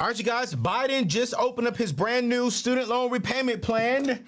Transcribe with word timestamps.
All 0.00 0.06
right, 0.06 0.18
you 0.18 0.24
guys, 0.24 0.54
Biden 0.54 1.08
just 1.08 1.34
opened 1.34 1.68
up 1.68 1.76
his 1.76 1.92
brand 1.92 2.26
new 2.26 2.48
student 2.48 2.88
loan 2.88 3.10
repayment 3.10 3.60
plan, 3.60 4.24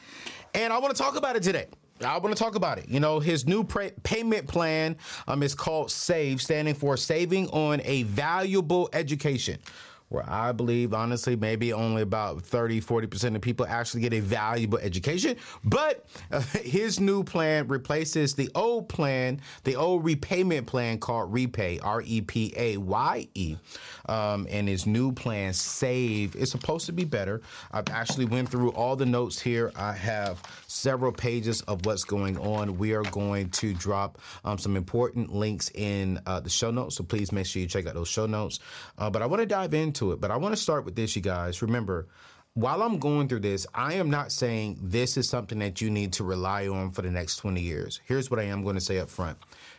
and 0.52 0.70
I 0.70 0.78
want 0.78 0.94
to 0.94 1.02
talk 1.02 1.16
about 1.16 1.34
it 1.34 1.42
today. 1.42 1.64
I 2.04 2.18
want 2.18 2.36
to 2.36 2.42
talk 2.42 2.56
about 2.56 2.76
it. 2.76 2.90
You 2.90 3.00
know, 3.00 3.20
his 3.20 3.46
new 3.46 3.64
pay- 3.64 3.94
payment 4.02 4.46
plan 4.46 4.98
um, 5.26 5.42
is 5.42 5.54
called 5.54 5.90
SAVE, 5.90 6.42
standing 6.42 6.74
for 6.74 6.98
Saving 6.98 7.48
on 7.48 7.80
a 7.84 8.02
Valuable 8.02 8.90
Education 8.92 9.58
where 10.12 10.28
I 10.28 10.52
believe, 10.52 10.92
honestly, 10.92 11.36
maybe 11.36 11.72
only 11.72 12.02
about 12.02 12.42
30, 12.42 12.80
40% 12.80 13.34
of 13.34 13.40
people 13.40 13.66
actually 13.66 14.02
get 14.02 14.12
a 14.12 14.20
valuable 14.20 14.78
education. 14.78 15.36
But 15.64 16.04
uh, 16.30 16.40
his 16.62 17.00
new 17.00 17.24
plan 17.24 17.66
replaces 17.68 18.34
the 18.34 18.50
old 18.54 18.88
plan, 18.88 19.40
the 19.64 19.76
old 19.76 20.04
repayment 20.04 20.66
plan 20.66 20.98
called 20.98 21.32
Repay, 21.32 21.80
R 21.82 22.02
E 22.02 22.20
P 22.20 22.52
A 22.56 22.76
Y 22.76 23.28
E. 23.34 23.56
Um, 24.06 24.46
and 24.50 24.68
his 24.68 24.86
new 24.86 25.12
plan, 25.12 25.52
Save, 25.52 26.36
is 26.36 26.50
supposed 26.50 26.86
to 26.86 26.92
be 26.92 27.04
better. 27.04 27.40
I've 27.70 27.88
actually 27.90 28.24
went 28.24 28.48
through 28.48 28.72
all 28.72 28.96
the 28.96 29.06
notes 29.06 29.40
here. 29.40 29.72
I 29.76 29.92
have 29.92 30.42
several 30.66 31.12
pages 31.12 31.60
of 31.62 31.86
what's 31.86 32.04
going 32.04 32.36
on. 32.38 32.76
We 32.78 32.94
are 32.94 33.04
going 33.04 33.50
to 33.50 33.72
drop 33.74 34.18
um, 34.44 34.58
some 34.58 34.76
important 34.76 35.32
links 35.32 35.70
in 35.74 36.20
uh, 36.26 36.40
the 36.40 36.50
show 36.50 36.70
notes, 36.70 36.96
so 36.96 37.04
please 37.04 37.32
make 37.32 37.46
sure 37.46 37.62
you 37.62 37.68
check 37.68 37.86
out 37.86 37.94
those 37.94 38.08
show 38.08 38.26
notes. 38.26 38.58
Uh, 38.98 39.08
but 39.08 39.22
I 39.22 39.26
want 39.26 39.40
to 39.40 39.46
dive 39.46 39.72
into 39.72 40.01
it. 40.10 40.20
But 40.20 40.32
I 40.32 40.36
want 40.36 40.52
to 40.52 40.60
start 40.60 40.84
with 40.84 40.96
this, 40.96 41.14
you 41.14 41.22
guys. 41.22 41.62
Remember, 41.62 42.08
while 42.54 42.82
I'm 42.82 42.98
going 42.98 43.28
through 43.28 43.40
this, 43.40 43.66
I 43.72 43.94
am 43.94 44.10
not 44.10 44.32
saying 44.32 44.78
this 44.82 45.16
is 45.16 45.28
something 45.28 45.60
that 45.60 45.80
you 45.80 45.88
need 45.88 46.12
to 46.14 46.24
rely 46.24 46.66
on 46.66 46.90
for 46.90 47.02
the 47.02 47.10
next 47.10 47.36
20 47.36 47.60
years. 47.60 48.00
Here's 48.04 48.30
what 48.30 48.40
I 48.40 48.44
am 48.44 48.62
going 48.62 48.74
to 48.74 48.80
say 48.80 48.98
up 48.98 49.08
front. 49.08 49.38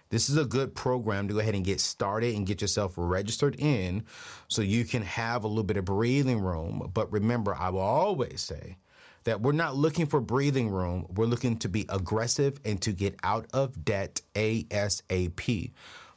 This 0.09 0.29
is 0.29 0.37
a 0.37 0.45
good 0.45 0.73
program 0.73 1.27
to 1.27 1.33
go 1.33 1.39
ahead 1.39 1.55
and 1.55 1.65
get 1.65 1.79
started 1.79 2.35
and 2.35 2.47
get 2.47 2.61
yourself 2.61 2.93
registered 2.95 3.55
in 3.59 4.05
so 4.47 4.61
you 4.61 4.85
can 4.85 5.01
have 5.01 5.43
a 5.43 5.47
little 5.47 5.63
bit 5.63 5.77
of 5.77 5.85
breathing 5.85 6.39
room. 6.39 6.89
But 6.93 7.11
remember, 7.11 7.55
I 7.55 7.69
will 7.69 7.81
always 7.81 8.41
say 8.41 8.77
that 9.23 9.41
we're 9.41 9.53
not 9.53 9.75
looking 9.75 10.05
for 10.05 10.19
breathing 10.19 10.69
room. 10.69 11.07
We're 11.15 11.25
looking 11.25 11.57
to 11.57 11.69
be 11.69 11.85
aggressive 11.89 12.59
and 12.65 12.81
to 12.81 12.91
get 12.91 13.15
out 13.23 13.47
of 13.53 13.85
debt 13.85 14.21
ASAP. 14.35 15.71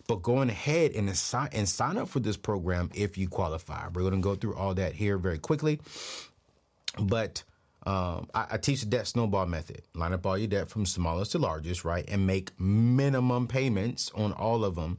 But 0.08 0.22
going 0.22 0.50
ahead 0.50 0.92
and 0.92 1.14
sign 1.16 1.48
and 1.52 1.68
sign 1.68 1.96
up 1.96 2.08
for 2.08 2.20
this 2.20 2.36
program 2.36 2.90
if 2.94 3.18
you 3.18 3.28
qualify. 3.28 3.88
We're 3.88 4.02
going 4.02 4.14
to 4.14 4.20
go 4.20 4.34
through 4.34 4.54
all 4.54 4.74
that 4.74 4.94
here 4.94 5.18
very 5.18 5.38
quickly. 5.38 5.80
But 6.98 7.42
um, 7.86 8.28
I, 8.34 8.46
I, 8.52 8.56
teach 8.56 8.80
the 8.80 8.86
debt 8.86 9.06
snowball 9.06 9.46
method. 9.46 9.82
Line 9.94 10.12
up 10.12 10.26
all 10.26 10.36
your 10.36 10.48
debt 10.48 10.68
from 10.68 10.86
smallest 10.86 11.32
to 11.32 11.38
largest, 11.38 11.84
right? 11.84 12.04
And 12.08 12.26
make 12.26 12.58
minimum 12.58 13.46
payments 13.46 14.10
on 14.14 14.32
all 14.32 14.64
of 14.64 14.74
them. 14.74 14.98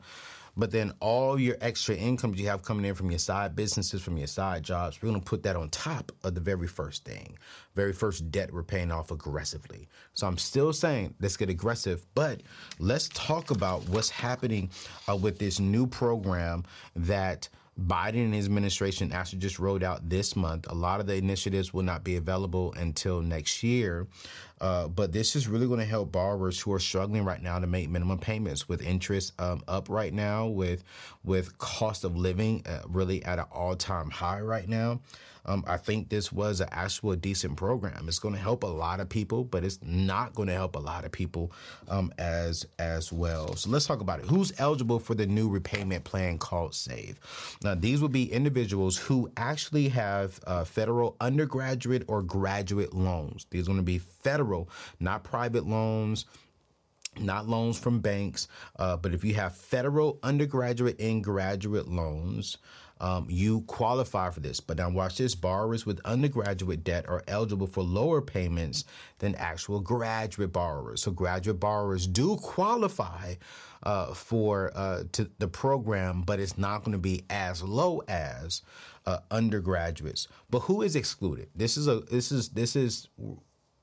But 0.58 0.72
then 0.72 0.92
all 1.00 1.40
your 1.40 1.56
extra 1.62 1.96
income 1.96 2.34
you 2.36 2.48
have 2.48 2.64
coming 2.64 2.84
in 2.84 2.96
from 2.96 3.12
your 3.12 3.20
side 3.20 3.56
businesses, 3.56 4.02
from 4.02 4.18
your 4.18 4.28
side 4.28 4.64
jobs, 4.64 5.02
we're 5.02 5.10
going 5.10 5.22
to 5.22 5.26
put 5.26 5.44
that 5.44 5.56
on 5.56 5.70
top 5.70 6.12
of 6.24 6.34
the 6.34 6.42
very 6.42 6.68
first 6.68 7.06
thing, 7.06 7.38
very 7.76 7.94
first 7.94 8.32
debt 8.32 8.52
we're 8.52 8.64
paying 8.64 8.92
off 8.92 9.12
aggressively. 9.12 9.88
So 10.14 10.26
I'm 10.26 10.40
still 10.40 10.74
saying 10.74 11.14
let's 11.22 11.38
get 11.38 11.50
aggressive, 11.50 12.06
but 12.16 12.42
let's 12.80 13.08
talk 13.10 13.52
about 13.52 13.88
what's 13.90 14.10
happening 14.10 14.72
uh, 15.08 15.16
with 15.16 15.38
this 15.38 15.60
new 15.60 15.86
program 15.86 16.64
that 16.96 17.48
Biden 17.86 18.26
and 18.26 18.34
his 18.34 18.46
administration 18.46 19.12
actually 19.12 19.40
just 19.40 19.60
rolled 19.60 19.84
out 19.84 20.10
this 20.10 20.36
month. 20.36 20.66
A 20.70 20.74
lot 20.74 21.00
of 21.00 21.06
the 21.06 21.16
initiatives 21.16 21.74
will 21.74 21.84
not 21.84 22.04
be 22.04 22.16
available 22.16 22.74
until 22.74 23.22
next 23.22 23.62
year. 23.62 24.08
Uh, 24.60 24.88
but 24.88 25.12
this 25.12 25.36
is 25.36 25.48
really 25.48 25.68
going 25.68 25.80
to 25.80 25.86
help 25.86 26.12
borrowers 26.12 26.60
who 26.60 26.74
are 26.74 26.80
struggling 26.80 27.24
right 27.24 27.44
now 27.44 27.60
to 27.60 27.68
make 27.68 27.90
minimum 27.90 28.18
payments 28.18 28.68
with 28.68 28.82
interest 28.82 29.34
um, 29.40 29.62
up 29.68 29.88
right 29.90 30.14
now, 30.14 30.48
with 30.48 30.84
with 31.24 31.56
cost 31.60 32.04
of 32.04 32.18
living 32.18 32.64
uh, 32.66 32.82
really 32.88 33.24
at 33.24 33.38
an 33.38 33.46
all 33.52 33.76
time 33.76 34.10
high 34.10 34.42
right 34.42 34.68
now. 34.68 35.00
Um, 35.48 35.64
I 35.68 35.78
think 35.78 36.10
this 36.10 36.32
was 36.32 36.60
an 36.62 36.70
actual 36.72 37.16
decent 37.16 37.56
program. 37.56 38.08
It's 38.08 38.20
going 38.20 38.36
to 38.36 38.40
help 38.40 38.64
a 38.64 38.68
lot 38.68 39.00
of 39.00 39.10
people, 39.10 39.44
but 39.44 39.64
it's 39.64 39.80
not 39.82 40.36
going 40.36 40.48
to 40.48 40.54
help 40.54 40.76
a 40.76 40.80
lot 40.80 41.06
of 41.06 41.12
people 41.12 41.52
um, 41.88 42.14
as 42.18 42.66
as 42.80 43.12
well. 43.12 43.56
So 43.56 43.70
let's 43.70 43.86
talk 43.86 44.02
about 44.02 44.20
it. 44.20 44.26
Who's 44.26 44.54
eligible 44.60 45.00
for 45.00 45.16
the 45.16 45.26
new 45.26 45.50
repayment 45.50 46.04
plan 46.04 46.38
called 46.38 46.76
Save? 46.76 47.20
Now, 47.64 47.76
these 47.76 48.02
will 48.02 48.10
be 48.10 48.32
individuals 48.32 48.98
who 48.98 49.32
actually 49.38 49.90
have 49.90 50.40
uh, 50.46 50.64
federal 50.64 51.16
undergraduate 51.20 52.04
or 52.08 52.22
graduate 52.22 52.94
loans. 52.94 53.46
These 53.50 53.64
are 53.64 53.68
going 53.68 53.78
to 53.78 53.84
be 53.84 54.00
federal, 54.00 54.70
not 55.00 55.24
private 55.24 55.66
loans 55.66 56.26
not 57.20 57.48
loans 57.48 57.80
from 57.80 58.00
banks, 58.00 58.48
uh, 58.78 58.98
but 58.98 59.14
if 59.14 59.24
you 59.24 59.34
have 59.34 59.56
federal 59.56 60.20
undergraduate 60.24 61.00
and 61.00 61.24
graduate 61.24 61.88
loans, 61.88 62.58
um, 63.00 63.28
you 63.30 63.62
qualify 63.62 64.30
for 64.30 64.40
this. 64.40 64.60
But 64.60 64.78
now 64.78 64.90
watch 64.90 65.18
this 65.18 65.36
borrowers 65.36 65.86
with 65.86 66.00
undergraduate 66.06 66.84
debt 66.84 67.08
are 67.08 67.24
eligible 67.28 67.68
for 67.68 67.84
lower 67.84 68.22
payments 68.22 68.86
than 69.20 69.36
actual 69.36 69.80
graduate 69.80 70.52
borrowers. 70.52 71.02
So 71.02 71.12
graduate 71.12 71.60
borrowers 71.60 72.08
do 72.08 72.38
qualify 72.38 73.36
uh, 73.84 74.14
for 74.14 74.72
uh, 74.76 75.04
the 75.40 75.48
program, 75.48 76.24
but 76.24 76.40
it's 76.40 76.58
not 76.58 76.84
going 76.84 76.94
to 76.94 76.98
be 76.98 77.24
as 77.30 77.64
low 77.64 78.02
as 78.08 78.62
uh, 79.06 79.20
undergraduates. 79.32 80.28
But 80.50 80.60
who 80.60 80.82
is 80.82 80.96
excluded? 80.96 81.50
This 81.56 81.78
is 81.78 81.88
a 81.88 82.02
this 82.02 82.32
is 82.32 82.50
this 82.50 82.76
is 82.76 83.08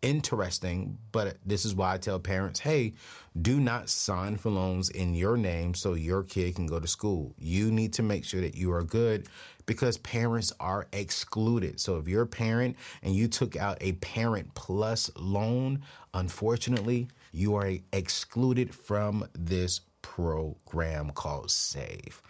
interesting, 0.04 0.98
but 1.12 1.38
this 1.47 1.65
is 1.65 1.75
why 1.75 1.94
I 1.94 1.98
tell 1.98 2.20
parents, 2.20 2.60
hey, 2.60 2.92
do 3.41 3.59
not 3.59 3.88
sign 3.88 4.37
for 4.37 4.50
loans 4.50 4.91
in 4.91 5.15
your 5.15 5.37
name 5.37 5.72
so 5.72 5.94
your 5.94 6.22
kid 6.22 6.54
can 6.56 6.66
go 6.66 6.78
to 6.78 6.87
school. 6.87 7.34
You 7.38 7.72
need 7.72 7.94
to 7.94 8.03
make 8.03 8.25
sure 8.25 8.43
that 8.43 8.54
you 8.54 8.70
are 8.72 8.82
good 8.82 9.28
because 9.64 9.97
parents 9.98 10.53
are 10.60 10.87
excluded. 10.93 11.81
So 11.81 11.97
if 11.97 12.06
you're 12.06 12.22
a 12.22 12.26
parent 12.26 12.76
and 13.03 13.14
you 13.14 13.26
took 13.26 13.56
out 13.56 13.78
a 13.81 13.93
parent 13.93 14.54
plus 14.54 15.10
loan, 15.16 15.82
unfortunately, 16.12 17.09
you 17.32 17.56
are 17.56 17.72
excluded 17.93 18.75
from 18.75 19.26
this 19.32 19.81
program 20.03 21.10
called 21.12 21.50
SAVE. 21.50 22.20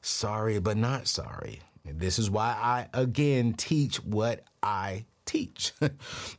Sorry, 0.00 0.60
but 0.60 0.76
not 0.76 1.08
sorry. 1.08 1.60
This 1.84 2.18
is 2.18 2.30
why 2.30 2.56
I 2.62 2.86
again 2.94 3.54
teach 3.54 3.96
what 4.04 4.44
I 4.62 5.06
teach. 5.30 5.72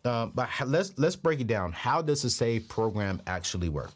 um, 0.05 0.31
but 0.35 0.49
let's 0.65 0.93
let's 0.97 1.15
break 1.15 1.39
it 1.39 1.47
down. 1.47 1.71
How 1.71 2.01
does 2.01 2.21
the 2.21 2.29
SAVE 2.29 2.67
program 2.67 3.21
actually 3.27 3.69
work? 3.69 3.91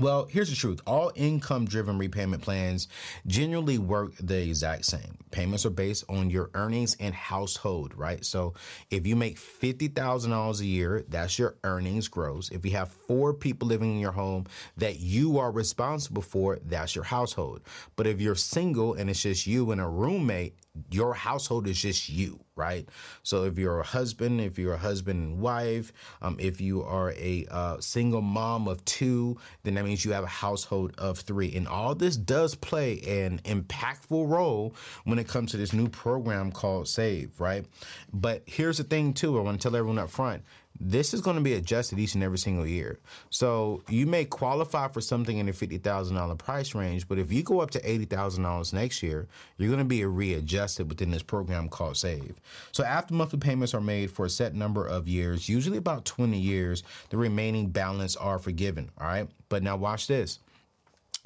Well, 0.00 0.26
here's 0.30 0.48
the 0.48 0.54
truth. 0.54 0.80
All 0.86 1.10
income 1.16 1.64
driven 1.64 1.98
repayment 1.98 2.40
plans 2.40 2.86
generally 3.26 3.78
work 3.78 4.12
the 4.20 4.40
exact 4.40 4.84
same. 4.84 5.18
Payments 5.32 5.66
are 5.66 5.70
based 5.70 6.04
on 6.08 6.30
your 6.30 6.50
earnings 6.54 6.96
and 7.00 7.12
household, 7.12 7.96
right? 7.96 8.24
So 8.24 8.54
if 8.90 9.08
you 9.08 9.16
make 9.16 9.38
$50,000 9.40 10.60
a 10.60 10.64
year, 10.64 11.04
that's 11.08 11.36
your 11.36 11.56
earnings 11.64 12.06
gross. 12.06 12.48
If 12.50 12.64
you 12.64 12.72
have 12.72 12.92
four 12.92 13.34
people 13.34 13.66
living 13.66 13.90
in 13.90 13.98
your 13.98 14.12
home 14.12 14.46
that 14.76 15.00
you 15.00 15.38
are 15.38 15.50
responsible 15.50 16.22
for, 16.22 16.60
that's 16.64 16.94
your 16.94 17.04
household. 17.04 17.62
But 17.96 18.06
if 18.06 18.20
you're 18.20 18.36
single 18.36 18.94
and 18.94 19.10
it's 19.10 19.22
just 19.22 19.48
you 19.48 19.72
and 19.72 19.80
a 19.80 19.88
roommate, 19.88 20.54
your 20.90 21.14
household 21.14 21.66
is 21.66 21.80
just 21.80 22.08
you, 22.08 22.40
right? 22.56 22.88
So 23.22 23.44
if 23.44 23.58
you're 23.58 23.80
a 23.80 23.84
husband, 23.84 24.40
if 24.40 24.58
you're 24.58 24.74
a 24.74 24.78
husband 24.78 25.22
and 25.22 25.40
wife, 25.40 25.92
um, 26.22 26.36
if 26.38 26.60
you 26.60 26.82
are 26.82 27.12
a 27.12 27.46
uh, 27.50 27.80
single 27.80 28.20
mom 28.20 28.68
of 28.68 28.84
two, 28.84 29.38
then 29.62 29.74
that 29.74 29.84
means 29.84 30.04
you 30.04 30.12
have 30.12 30.24
a 30.24 30.28
household 30.28 30.94
of 30.98 31.18
three. 31.20 31.54
And 31.54 31.68
all 31.68 31.94
this 31.94 32.16
does 32.16 32.54
play 32.54 33.00
an 33.00 33.40
impactful 33.44 34.28
role 34.28 34.74
when 35.04 35.18
it 35.18 35.28
comes 35.28 35.50
to 35.52 35.56
this 35.56 35.72
new 35.72 35.88
program 35.88 36.52
called 36.52 36.88
Save, 36.88 37.40
right? 37.40 37.64
But 38.12 38.42
here's 38.46 38.78
the 38.78 38.84
thing, 38.84 39.14
too. 39.14 39.38
I 39.38 39.42
want 39.42 39.60
to 39.60 39.68
tell 39.68 39.76
everyone 39.76 39.98
up 39.98 40.10
front 40.10 40.42
this 40.80 41.12
is 41.12 41.20
going 41.20 41.36
to 41.36 41.42
be 41.42 41.54
adjusted 41.54 41.98
each 41.98 42.14
and 42.14 42.22
every 42.22 42.38
single 42.38 42.66
year. 42.66 42.98
So 43.30 43.82
you 43.88 44.06
may 44.06 44.24
qualify 44.24 44.88
for 44.88 45.00
something 45.00 45.38
in 45.38 45.46
the 45.46 45.52
fifty 45.52 45.78
thousand 45.78 46.16
dollar 46.16 46.34
price 46.36 46.74
range, 46.74 47.08
but 47.08 47.18
if 47.18 47.32
you 47.32 47.42
go 47.42 47.60
up 47.60 47.70
to 47.72 47.90
eighty 47.90 48.04
thousand 48.04 48.44
dollars 48.44 48.72
next 48.72 49.02
year, 49.02 49.26
you're 49.56 49.68
going 49.68 49.78
to 49.78 49.84
be 49.84 50.04
readjusted 50.04 50.88
within 50.88 51.10
this 51.10 51.22
program 51.22 51.68
called 51.68 51.96
Save. 51.96 52.34
So 52.72 52.84
after 52.84 53.14
monthly 53.14 53.38
payments 53.38 53.74
are 53.74 53.80
made 53.80 54.10
for 54.10 54.26
a 54.26 54.30
set 54.30 54.54
number 54.54 54.86
of 54.86 55.08
years, 55.08 55.48
usually 55.48 55.78
about 55.78 56.04
twenty 56.04 56.38
years, 56.38 56.82
the 57.10 57.16
remaining 57.16 57.68
balance 57.70 58.16
are 58.16 58.38
forgiven. 58.38 58.90
All 58.98 59.06
right, 59.06 59.28
but 59.48 59.62
now 59.62 59.76
watch 59.76 60.06
this. 60.06 60.38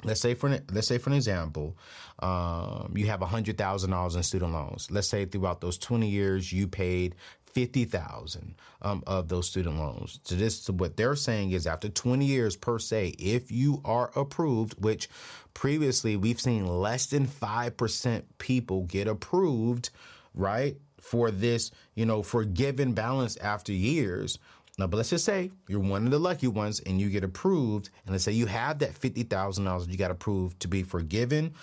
let's 0.03 0.21
say 0.21 0.33
for 0.33 0.49
let's 0.71 0.87
say 0.87 0.97
for 0.97 1.09
an 1.09 1.15
example, 1.15 1.77
um, 2.19 2.93
you 2.95 3.07
have 3.07 3.21
hundred 3.21 3.57
thousand 3.57 3.91
dollars 3.91 4.15
in 4.15 4.23
student 4.23 4.51
loans. 4.53 4.89
Let's 4.91 5.07
say 5.07 5.25
throughout 5.25 5.61
those 5.61 5.77
twenty 5.77 6.09
years 6.09 6.51
you 6.51 6.67
paid 6.67 7.15
fifty 7.53 7.85
thousand 7.85 8.55
um, 8.81 9.03
of 9.07 9.29
those 9.29 9.47
student 9.47 9.77
loans. 9.77 10.19
So 10.23 10.35
this 10.35 10.69
what 10.69 10.97
they're 10.97 11.15
saying 11.15 11.51
is 11.51 11.67
after 11.67 11.89
twenty 11.89 12.25
years 12.25 12.55
per 12.55 12.79
se, 12.79 13.15
if 13.19 13.51
you 13.51 13.81
are 13.85 14.11
approved, 14.15 14.81
which 14.83 15.09
previously 15.53 16.17
we've 16.17 16.41
seen 16.41 16.67
less 16.67 17.07
than 17.07 17.25
five 17.25 17.77
percent 17.77 18.37
people 18.37 18.83
get 18.83 19.07
approved, 19.07 19.89
right? 20.33 20.77
For 20.99 21.31
this, 21.31 21.71
you 21.95 22.05
know, 22.05 22.23
forgiven 22.23 22.93
balance 22.93 23.35
after 23.37 23.73
years, 23.73 24.39
now, 24.79 24.87
but 24.87 24.97
let's 24.97 25.11
just 25.11 25.25
say 25.25 25.51
you're 25.67 25.79
one 25.79 26.05
of 26.05 26.11
the 26.11 26.19
lucky 26.19 26.47
ones 26.47 26.79
and 26.79 26.99
you 26.99 27.09
get 27.09 27.23
approved, 27.23 27.89
and 28.05 28.13
let's 28.13 28.23
say 28.23 28.31
you 28.31 28.47
have 28.47 28.79
that 28.79 28.93
$50,000 28.93 29.91
you 29.91 29.97
got 29.97 30.09
approved 30.09 30.59
to 30.61 30.67
be 30.67 30.81
forgiven. 30.81 31.53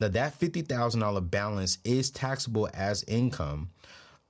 Now, 0.00 0.08
that 0.08 0.38
$50,000 0.38 1.30
balance 1.30 1.78
is 1.84 2.10
taxable 2.10 2.68
as 2.72 3.02
income 3.04 3.70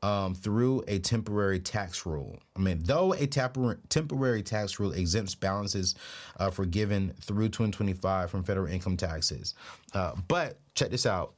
um, 0.02 0.34
through 0.34 0.82
a 0.88 0.98
temporary 0.98 1.60
tax 1.60 2.06
rule. 2.06 2.38
I 2.56 2.60
mean, 2.60 2.80
though 2.82 3.12
a 3.12 3.26
temporary 3.26 4.42
tax 4.42 4.80
rule 4.80 4.92
exempts 4.92 5.34
balances 5.34 5.94
uh, 6.38 6.50
forgiven 6.50 7.14
through 7.20 7.48
2025 7.48 8.30
from 8.30 8.44
federal 8.44 8.66
income 8.66 8.96
taxes. 8.96 9.54
Uh, 9.92 10.12
but 10.28 10.58
check 10.74 10.90
this 10.90 11.06
out. 11.06 11.34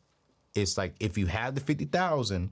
It's 0.54 0.76
like 0.76 0.94
if 1.00 1.16
you 1.16 1.26
have 1.26 1.54
the 1.54 1.60
50,000 1.60 2.50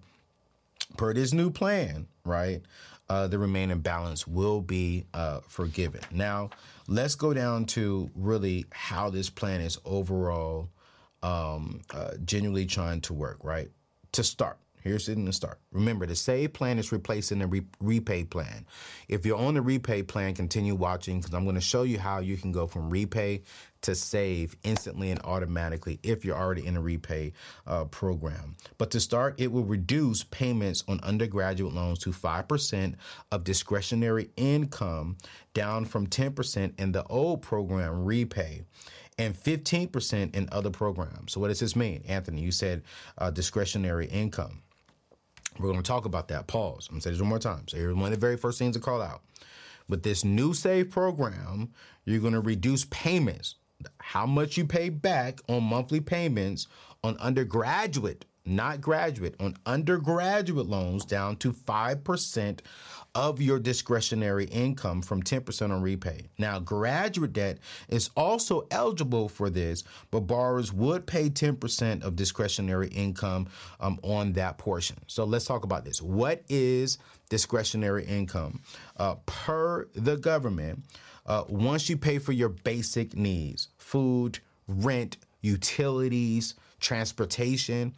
per 0.96 1.12
this 1.14 1.32
new 1.32 1.50
plan, 1.50 2.06
right? 2.24 2.62
uh, 3.10 3.26
the 3.26 3.38
remaining 3.38 3.80
balance 3.80 4.26
will 4.26 4.60
be 4.60 5.04
uh, 5.12 5.40
forgiven. 5.40 6.00
Now, 6.12 6.50
let's 6.86 7.16
go 7.16 7.34
down 7.34 7.64
to 7.66 8.08
really 8.14 8.66
how 8.70 9.10
this 9.10 9.28
plan 9.28 9.60
is 9.60 9.78
overall 9.84 10.68
um, 11.24 11.82
uh, 11.92 12.12
genuinely 12.24 12.66
trying 12.66 13.00
to 13.02 13.12
work, 13.12 13.38
right? 13.42 13.68
To 14.12 14.22
start, 14.22 14.58
Here's 14.82 15.08
it 15.08 15.18
in 15.18 15.24
the 15.24 15.32
start. 15.32 15.58
Remember, 15.72 16.06
the 16.06 16.16
save 16.16 16.52
plan 16.52 16.78
is 16.78 16.92
replacing 16.92 17.38
the 17.40 17.46
re- 17.46 17.66
repay 17.80 18.24
plan. 18.24 18.66
If 19.08 19.26
you're 19.26 19.38
on 19.38 19.54
the 19.54 19.62
repay 19.62 20.02
plan, 20.02 20.34
continue 20.34 20.74
watching 20.74 21.18
because 21.18 21.34
I'm 21.34 21.44
going 21.44 21.54
to 21.56 21.60
show 21.60 21.82
you 21.82 21.98
how 21.98 22.20
you 22.20 22.36
can 22.36 22.52
go 22.52 22.66
from 22.66 22.90
repay 22.90 23.42
to 23.82 23.94
save 23.94 24.56
instantly 24.62 25.10
and 25.10 25.20
automatically 25.24 25.98
if 26.02 26.24
you're 26.24 26.36
already 26.36 26.66
in 26.66 26.76
a 26.76 26.80
repay 26.80 27.32
uh, 27.66 27.84
program. 27.86 28.56
But 28.78 28.90
to 28.92 29.00
start, 29.00 29.40
it 29.40 29.50
will 29.50 29.64
reduce 29.64 30.24
payments 30.24 30.84
on 30.88 31.00
undergraduate 31.02 31.74
loans 31.74 31.98
to 32.00 32.10
5% 32.10 32.94
of 33.32 33.44
discretionary 33.44 34.30
income, 34.36 35.16
down 35.54 35.84
from 35.84 36.06
10% 36.06 36.78
in 36.78 36.92
the 36.92 37.04
old 37.04 37.42
program 37.42 38.04
repay 38.04 38.62
and 39.20 39.34
15% 39.34 40.34
in 40.34 40.48
other 40.50 40.70
programs. 40.70 41.32
So, 41.32 41.40
what 41.40 41.48
does 41.48 41.60
this 41.60 41.76
mean? 41.76 42.02
Anthony, 42.08 42.40
you 42.40 42.50
said 42.50 42.82
uh, 43.18 43.30
discretionary 43.30 44.06
income. 44.06 44.62
We're 45.60 45.70
going 45.70 45.82
to 45.82 45.88
talk 45.88 46.04
about 46.04 46.28
that. 46.28 46.46
Pause. 46.46 46.88
I'm 46.88 46.94
going 46.94 47.00
to 47.00 47.04
say 47.04 47.10
this 47.10 47.20
one 47.20 47.28
more 47.28 47.38
time. 47.38 47.68
So 47.68 47.76
here's 47.76 47.94
one 47.94 48.06
of 48.06 48.10
the 48.12 48.16
very 48.16 48.36
first 48.36 48.58
things 48.58 48.76
to 48.76 48.80
call 48.80 49.02
out. 49.02 49.22
With 49.88 50.02
this 50.02 50.24
new 50.24 50.54
save 50.54 50.90
program, 50.90 51.72
you're 52.04 52.20
going 52.20 52.32
to 52.32 52.40
reduce 52.40 52.84
payments, 52.86 53.56
how 53.98 54.26
much 54.26 54.56
you 54.56 54.64
pay 54.64 54.88
back 54.88 55.40
on 55.48 55.64
monthly 55.64 56.00
payments 56.00 56.66
on 57.02 57.16
undergraduate, 57.18 58.24
not 58.50 58.80
graduate, 58.80 59.34
on 59.40 59.56
undergraduate 59.64 60.66
loans 60.66 61.04
down 61.04 61.36
to 61.36 61.52
5% 61.52 62.60
of 63.14 63.40
your 63.40 63.58
discretionary 63.58 64.44
income 64.46 65.02
from 65.02 65.22
10% 65.22 65.70
on 65.70 65.82
repay. 65.82 66.28
Now, 66.38 66.60
graduate 66.60 67.32
debt 67.32 67.58
is 67.88 68.10
also 68.16 68.66
eligible 68.70 69.28
for 69.28 69.50
this, 69.50 69.84
but 70.10 70.20
borrowers 70.20 70.72
would 70.72 71.06
pay 71.06 71.28
10% 71.28 72.02
of 72.02 72.14
discretionary 72.14 72.88
income 72.88 73.48
um, 73.80 73.98
on 74.02 74.32
that 74.34 74.58
portion. 74.58 74.96
So 75.06 75.24
let's 75.24 75.44
talk 75.44 75.64
about 75.64 75.84
this. 75.84 76.00
What 76.00 76.42
is 76.48 76.98
discretionary 77.28 78.04
income? 78.04 78.60
Uh, 78.96 79.16
per 79.26 79.86
the 79.94 80.16
government, 80.16 80.84
uh, 81.26 81.44
once 81.48 81.88
you 81.88 81.96
pay 81.96 82.18
for 82.18 82.32
your 82.32 82.48
basic 82.48 83.16
needs, 83.16 83.68
food, 83.76 84.38
rent, 84.68 85.16
utilities, 85.42 86.54
transportation, 86.80 87.94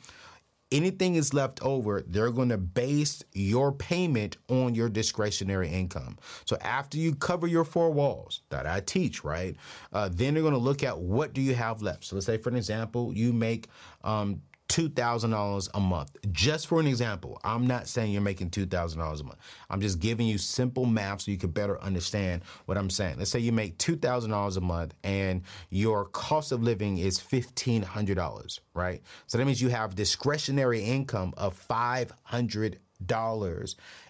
anything 0.73 1.15
is 1.15 1.33
left 1.33 1.63
over, 1.63 2.03
they're 2.07 2.31
going 2.31 2.49
to 2.49 2.59
base 2.59 3.23
your 3.33 3.71
payment 3.73 4.39
on 4.49 4.75
your 4.75 4.89
discretionary 4.89 5.69
income. 5.69 6.19
So 6.45 6.57
after 6.63 6.99
you 6.99 7.15
cover 7.15 7.47
your 7.47 7.65
four 7.65 7.91
walls 7.93 8.41
that 8.49 8.67
I 8.67 8.81
teach, 8.81 9.23
right, 9.23 9.57
uh, 9.93 10.09
then 10.13 10.35
they're 10.35 10.43
going 10.43 10.55
to 10.55 10.59
look 10.59 10.83
at 10.83 10.99
what 10.99 11.35
do 11.35 11.41
you 11.41 11.55
have 11.55 11.83
left. 11.83 12.05
So 12.05 12.17
let's 12.17 12.27
say, 12.27 12.39
for 12.39 12.49
an 12.49 12.57
example, 12.57 13.13
you 13.15 13.33
make 13.33 13.69
um, 14.03 14.41
$2,000 14.69 15.69
a 15.75 15.81
month. 15.81 16.17
Just 16.32 16.67
for 16.67 16.81
an 16.81 16.87
example, 16.87 17.38
I'm 17.44 17.67
not 17.67 17.87
saying 17.88 18.12
you're 18.12 18.23
making 18.23 18.50
$2,000 18.50 18.94
a 18.94 19.25
month. 19.25 19.38
I'm 19.69 19.81
just 19.81 19.99
giving 19.99 20.26
you 20.26 20.38
simple 20.38 20.87
math 20.87 21.20
so 21.23 21.31
you 21.31 21.37
can 21.37 21.50
better 21.50 21.79
understand 21.82 22.43
what 22.67 22.79
I'm 22.79 22.88
saying. 22.88 23.17
Let's 23.19 23.31
say 23.31 23.41
you 23.41 23.53
make 23.53 23.76
$2,000 23.79 24.56
a 24.56 24.61
month 24.61 24.94
and 25.05 25.43
your 25.70 26.06
cost 26.06 26.53
of 26.53 26.62
living 26.62 26.99
is 26.99 27.20
$1,500, 27.20 28.61
right? 28.75 29.03
So 29.26 29.37
that 29.37 29.44
means 29.44 29.61
you 29.61 29.69
have 29.69 29.94
discretionary 29.94 30.82
income 30.82 31.35
of 31.37 31.55
$500 31.69 32.76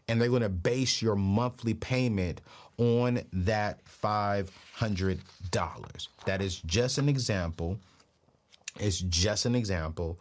and 0.08 0.20
they're 0.20 0.28
going 0.28 0.43
to 0.43 0.48
base 0.48 1.02
your 1.02 1.16
monthly 1.16 1.75
payment 1.75 2.40
on 2.78 3.22
that 3.32 3.81
$500. 3.84 4.48
That 6.25 6.40
is 6.40 6.60
just 6.60 6.98
an 6.98 7.08
example. 7.08 7.78
It's 8.78 9.00
just 9.00 9.44
an 9.44 9.55
example 9.55 10.20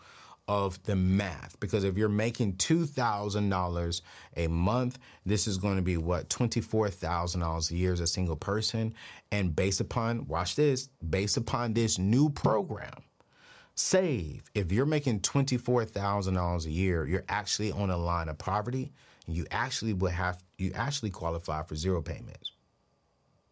of 0.51 0.83
the 0.83 0.97
math 0.97 1.57
because 1.61 1.85
if 1.85 1.97
you're 1.97 2.09
making 2.09 2.51
$2,000 2.55 4.01
a 4.35 4.47
month, 4.47 4.99
this 5.25 5.47
is 5.47 5.57
going 5.57 5.77
to 5.77 5.81
be 5.81 5.95
what 5.95 6.27
$24,000 6.27 7.71
a 7.71 7.75
year 7.77 7.93
as 7.93 8.01
a 8.01 8.07
single 8.07 8.35
person 8.35 8.93
and 9.31 9.55
based 9.55 9.79
upon 9.79 10.27
watch 10.27 10.57
this, 10.57 10.89
based 11.09 11.37
upon 11.37 11.73
this 11.73 11.97
new 11.97 12.29
program 12.29 12.91
save 13.75 14.43
if 14.53 14.73
you're 14.73 14.85
making 14.85 15.21
$24,000 15.21 16.65
a 16.65 16.69
year, 16.69 17.07
you're 17.07 17.23
actually 17.29 17.71
on 17.71 17.89
a 17.89 17.97
line 17.97 18.27
of 18.27 18.37
poverty 18.37 18.91
and 19.27 19.37
you 19.37 19.45
actually 19.51 19.93
would 19.93 20.11
have 20.11 20.43
you 20.57 20.73
actually 20.75 21.11
qualify 21.11 21.63
for 21.63 21.77
zero 21.77 22.01
payments. 22.01 22.51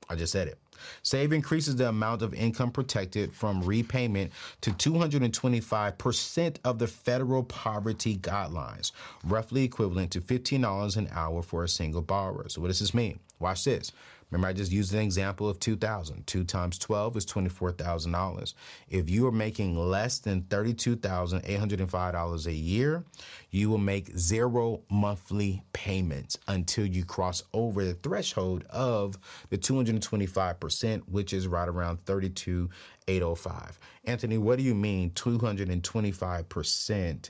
I 0.09 0.15
just 0.15 0.33
said 0.33 0.47
it. 0.47 0.57
Save 1.03 1.33
increases 1.33 1.75
the 1.75 1.89
amount 1.89 2.21
of 2.21 2.33
income 2.33 2.71
protected 2.71 3.33
from 3.33 3.61
repayment 3.61 4.31
to 4.61 4.71
225% 4.71 6.57
of 6.63 6.79
the 6.79 6.87
federal 6.87 7.43
poverty 7.43 8.17
guidelines, 8.17 8.91
roughly 9.23 9.63
equivalent 9.63 10.11
to 10.11 10.21
$15 10.21 10.97
an 10.97 11.09
hour 11.11 11.41
for 11.41 11.63
a 11.63 11.69
single 11.69 12.01
borrower. 12.01 12.49
So, 12.49 12.61
what 12.61 12.67
does 12.67 12.79
this 12.79 12.93
mean? 12.93 13.19
Watch 13.39 13.65
this. 13.65 13.91
Remember, 14.31 14.47
I 14.47 14.53
just 14.53 14.71
used 14.71 14.93
an 14.93 14.99
example 14.99 15.49
of 15.49 15.59
2000. 15.59 16.27
2 16.27 16.43
times 16.43 16.77
12 16.77 17.17
is 17.17 17.25
$24,000. 17.25 18.53
If 18.89 19.09
you 19.09 19.25
are 19.27 19.31
making 19.31 19.75
less 19.77 20.19
than 20.19 20.43
$32,805 20.43 22.45
a 22.45 22.53
year, 22.53 23.03
you 23.49 23.69
will 23.69 23.79
make 23.79 24.15
zero 24.17 24.81
monthly 24.91 25.63
payments 25.73 26.37
until 26.47 26.85
you 26.85 27.03
cross 27.03 27.43
over 27.53 27.83
the 27.83 27.95
threshold 27.95 28.63
of 28.69 29.17
the 29.49 29.57
225%, 29.57 31.01
which 31.07 31.33
is 31.33 31.47
right 31.47 31.67
around 31.67 31.99
32,805. 32.05 33.79
Anthony, 34.05 34.37
what 34.37 34.57
do 34.57 34.63
you 34.63 34.75
mean 34.75 35.09
225%? 35.11 37.29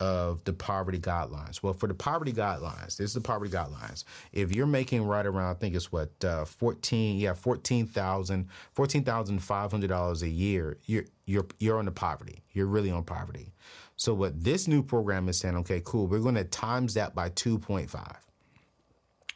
Of 0.00 0.44
the 0.44 0.52
poverty 0.52 0.98
guidelines. 0.98 1.62
Well, 1.62 1.72
for 1.72 1.86
the 1.86 1.94
poverty 1.94 2.32
guidelines, 2.32 2.96
this 2.96 3.00
is 3.00 3.14
the 3.14 3.20
poverty 3.20 3.50
guidelines. 3.50 4.04
If 4.32 4.54
you're 4.54 4.66
making 4.66 5.06
right 5.06 5.26
around, 5.26 5.50
I 5.50 5.54
think 5.54 5.74
it's 5.74 5.92
what 5.92 6.10
uh, 6.24 6.44
fourteen, 6.44 7.18
yeah, 7.18 7.34
fourteen 7.34 7.86
thousand, 7.86 8.48
fourteen 8.72 9.04
thousand 9.04 9.40
five 9.40 9.70
hundred 9.70 9.88
dollars 9.88 10.22
a 10.22 10.28
year, 10.28 10.78
you're 10.84 11.04
you're 11.24 11.46
you're 11.58 11.78
on 11.78 11.86
the 11.86 11.92
poverty. 11.92 12.42
You're 12.52 12.66
really 12.66 12.90
on 12.90 13.04
poverty. 13.04 13.52
So 13.96 14.12
what 14.12 14.42
this 14.42 14.68
new 14.68 14.82
program 14.82 15.28
is 15.28 15.38
saying, 15.38 15.56
okay, 15.56 15.80
cool, 15.84 16.06
we're 16.06 16.20
going 16.20 16.34
to 16.34 16.44
times 16.44 16.94
that 16.94 17.14
by 17.14 17.30
two 17.30 17.58
point 17.58 17.88
five. 17.88 18.25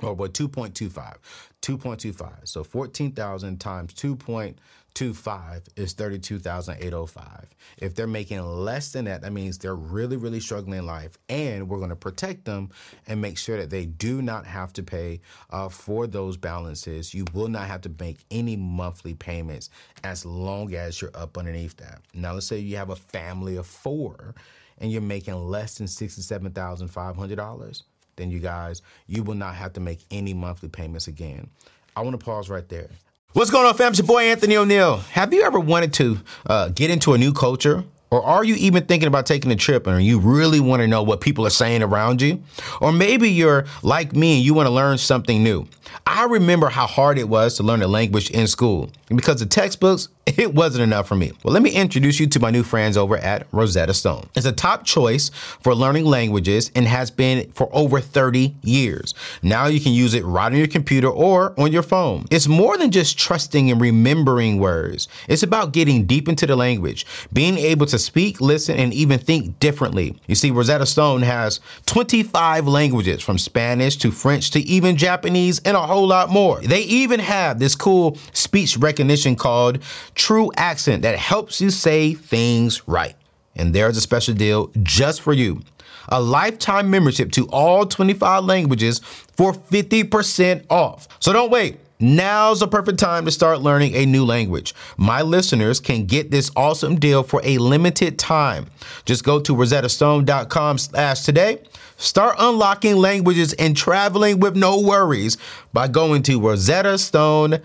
Or 0.03 0.15
what 0.15 0.33
2.25. 0.35 1.17
2.25. 1.63 2.49
So 2.49 2.65
14,000 2.65 3.61
times 3.61 3.93
2.25 3.95 5.63
is 5.77 5.93
32,805. 5.93 7.47
If 7.79 7.95
they're 7.95 8.07
making 8.07 8.43
less 8.43 8.93
than 8.93 9.05
that, 9.07 9.21
that 9.23 9.33
means 9.33 9.59
they're 9.59 9.75
really, 9.75 10.17
really 10.17 10.41
struggling 10.41 10.79
in 10.79 10.87
life. 10.87 11.19
And 11.29 11.69
we're 11.69 11.79
going 11.79 11.91
to 11.91 11.97
protect 11.97 12.45
them 12.45 12.71
and 13.07 13.21
make 13.21 13.37
sure 13.37 13.59
that 13.59 13.71
they 13.71 13.87
do 13.87 14.23
not 14.23 14.47
have 14.47 14.73
to 14.75 14.83
pay 14.83 15.21
uh, 15.51 15.69
for 15.69 16.07
those 16.07 16.37
balances. 16.37 17.13
You 17.13 17.27
will 17.35 17.49
not 17.49 17.67
have 17.69 17.83
to 17.83 17.91
make 17.99 18.19
any 18.31 18.57
monthly 18.57 19.15
payments 19.15 19.71
as 20.03 20.25
long 20.25 20.75
as 20.75 21.01
you're 21.01 21.11
up 21.15 21.37
underneath 21.37 21.77
that. 21.77 22.01
Now, 22.15 22.33
let's 22.33 22.47
say 22.47 22.59
you 22.59 22.77
have 22.77 22.91
a 22.91 22.97
family 22.97 23.57
of 23.57 23.67
four 23.67 24.35
and 24.79 24.91
you're 24.91 25.03
making 25.03 25.35
less 25.35 25.77
than 25.77 25.87
$67,500 25.87 27.83
then 28.21 28.31
you 28.31 28.39
guys, 28.39 28.83
you 29.07 29.23
will 29.23 29.35
not 29.35 29.55
have 29.55 29.73
to 29.73 29.81
make 29.81 30.01
any 30.11 30.35
monthly 30.35 30.69
payments 30.69 31.09
again. 31.09 31.49
I 31.97 32.03
want 32.03 32.19
to 32.19 32.25
pause 32.25 32.51
right 32.51 32.69
there. 32.69 32.91
What's 33.33 33.51
going 33.51 33.67
on, 33.67 33.75
fam? 33.75 33.91
It's 33.91 33.99
your 33.99 34.07
boy 34.07 34.25
Anthony 34.25 34.57
ONeal. 34.57 35.03
Have 35.09 35.33
you 35.33 35.43
ever 35.43 35.59
wanted 35.59 35.93
to 35.95 36.19
uh, 36.47 36.69
get 36.69 36.91
into 36.91 37.15
a 37.15 37.19
new 37.19 37.33
culture? 37.33 37.85
Or 38.11 38.25
are 38.25 38.43
you 38.43 38.57
even 38.57 38.87
thinking 38.87 39.07
about 39.07 39.25
taking 39.25 39.53
a 39.53 39.57
trip 39.57 39.87
and 39.87 40.05
you 40.05 40.19
really 40.19 40.59
want 40.59 40.81
to 40.81 40.89
know 40.89 41.01
what 41.01 41.21
people 41.21 41.47
are 41.47 41.51
saying 41.51 41.81
around 41.81 42.21
you? 42.21 42.43
Or 42.81 42.91
maybe 42.91 43.31
you're 43.31 43.67
like 43.85 44.17
me 44.17 44.37
and 44.37 44.45
you 44.45 44.53
want 44.53 44.67
to 44.67 44.73
learn 44.73 44.99
something 44.99 45.45
new. 45.45 45.67
I 46.07 46.25
remember 46.25 46.69
how 46.69 46.89
hard 46.89 47.19
it 47.19 47.29
was 47.29 47.57
to 47.59 47.63
learn 47.63 47.83
a 47.83 47.89
language 47.89 48.31
in 48.31 48.49
school. 48.49 48.91
Because 49.07 49.39
the 49.39 49.47
textbooks, 49.47 50.09
it 50.39 50.55
wasn't 50.55 50.83
enough 50.83 51.09
for 51.09 51.17
me. 51.17 51.33
Well, 51.43 51.53
let 51.53 51.63
me 51.63 51.71
introduce 51.71 52.21
you 52.21 52.27
to 52.29 52.41
my 52.41 52.51
new 52.51 52.63
friends 52.63 52.97
over 52.97 53.17
at 53.17 53.47
Rosetta 53.53 53.95
Stone. 53.95 54.29
It's 54.37 54.47
a 54.47 54.53
top 54.53 54.85
choice 54.85 55.31
for 55.61 55.75
learning 55.75 56.05
languages 56.05 56.71
and 56.75 56.87
has 56.87 57.11
been 57.11 57.51
for 57.53 57.69
over 57.73 58.01
30 58.01 58.55
years. 58.63 59.15
Now 59.43 59.67
you 59.67 59.81
can 59.81 59.93
use 59.93 60.15
it 60.15 60.25
right 60.25 60.53
on 60.53 60.57
your 60.57 60.69
computer 60.69 61.09
or 61.09 61.59
on 61.59 61.73
your 61.73 61.83
phone. 61.83 62.27
It's 62.31 62.47
more 62.47 62.77
than 62.77 62.91
just 62.91 63.19
trusting 63.19 63.71
and 63.71 63.81
remembering 63.81 64.59
words. 64.59 65.09
It's 65.27 65.43
about 65.43 65.73
getting 65.73 66.07
deep 66.07 66.29
into 66.29 66.47
the 66.47 66.57
language, 66.57 67.07
being 67.33 67.59
able 67.59 67.87
to 67.87 67.99
speak, 67.99 68.41
listen, 68.41 68.77
and 68.77 68.95
even 68.95 69.19
think 69.19 69.59
differently. 69.59 70.21
You 70.29 70.35
see, 70.37 70.51
Rosetta 70.51 70.87
Stone 70.87 71.23
has 71.23 71.61
25 71.87 72.69
languages 72.69 73.23
from 73.23 73.39
Spanish 73.39 73.97
to 73.97 74.13
French 74.13 74.51
to 74.53 74.61
even 74.61 74.97
Japanese 74.97 75.61
and 75.65 75.77
a 75.77 75.81
whole 75.81 76.07
lot 76.07 76.31
more. 76.31 76.61
They 76.61 76.83
even 76.83 77.19
have 77.21 77.59
this 77.59 77.75
cool 77.75 78.17
speech 78.33 78.77
recognition 78.77 79.35
called 79.35 79.83
TruAccent 80.21 81.03
that 81.03 81.19
helps 81.19 81.61
you 81.61 81.71
say 81.71 82.13
things 82.15 82.87
right. 82.87 83.17
And 83.57 83.75
there's 83.75 83.97
a 83.97 84.01
special 84.01 84.35
deal 84.35 84.71
just 84.83 85.23
for 85.23 85.33
you 85.33 85.63
a 86.09 86.21
lifetime 86.21 86.91
membership 86.91 87.31
to 87.33 87.47
all 87.51 87.87
25 87.87 88.45
languages 88.45 88.99
for 88.99 89.53
50% 89.53 90.67
off. 90.69 91.07
So 91.21 91.33
don't 91.33 91.51
wait. 91.51 91.79
Now's 92.01 92.61
the 92.61 92.67
perfect 92.67 92.99
time 92.99 93.27
to 93.27 93.31
start 93.31 93.61
learning 93.61 93.95
a 93.95 94.07
new 94.07 94.25
language. 94.25 94.75
My 94.97 95.23
listeners 95.23 95.79
can 95.79 96.07
get 96.07 96.31
this 96.31 96.51
awesome 96.57 96.99
deal 96.99 97.23
for 97.23 97.41
a 97.45 97.59
limited 97.59 98.19
time. 98.19 98.67
Just 99.05 99.23
go 99.23 99.39
to 99.41 99.55
rosettastone.com 99.55 100.79
slash 100.79 101.21
today. 101.23 101.59
Start 101.99 102.37
unlocking 102.39 102.97
languages 102.97 103.53
and 103.53 103.77
traveling 103.77 104.41
with 104.41 104.57
no 104.57 104.81
worries 104.81 105.37
by 105.73 105.87
going 105.87 106.23
to 106.25 106.41
rosettastone.com 106.41 107.63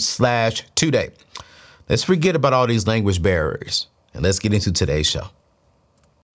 slash 0.00 0.64
today. 0.74 1.10
Let's 1.88 2.04
forget 2.04 2.36
about 2.36 2.52
all 2.52 2.66
these 2.66 2.86
language 2.86 3.22
barriers 3.22 3.86
and 4.12 4.22
let's 4.22 4.38
get 4.38 4.52
into 4.52 4.72
today's 4.72 5.06
show. 5.06 5.28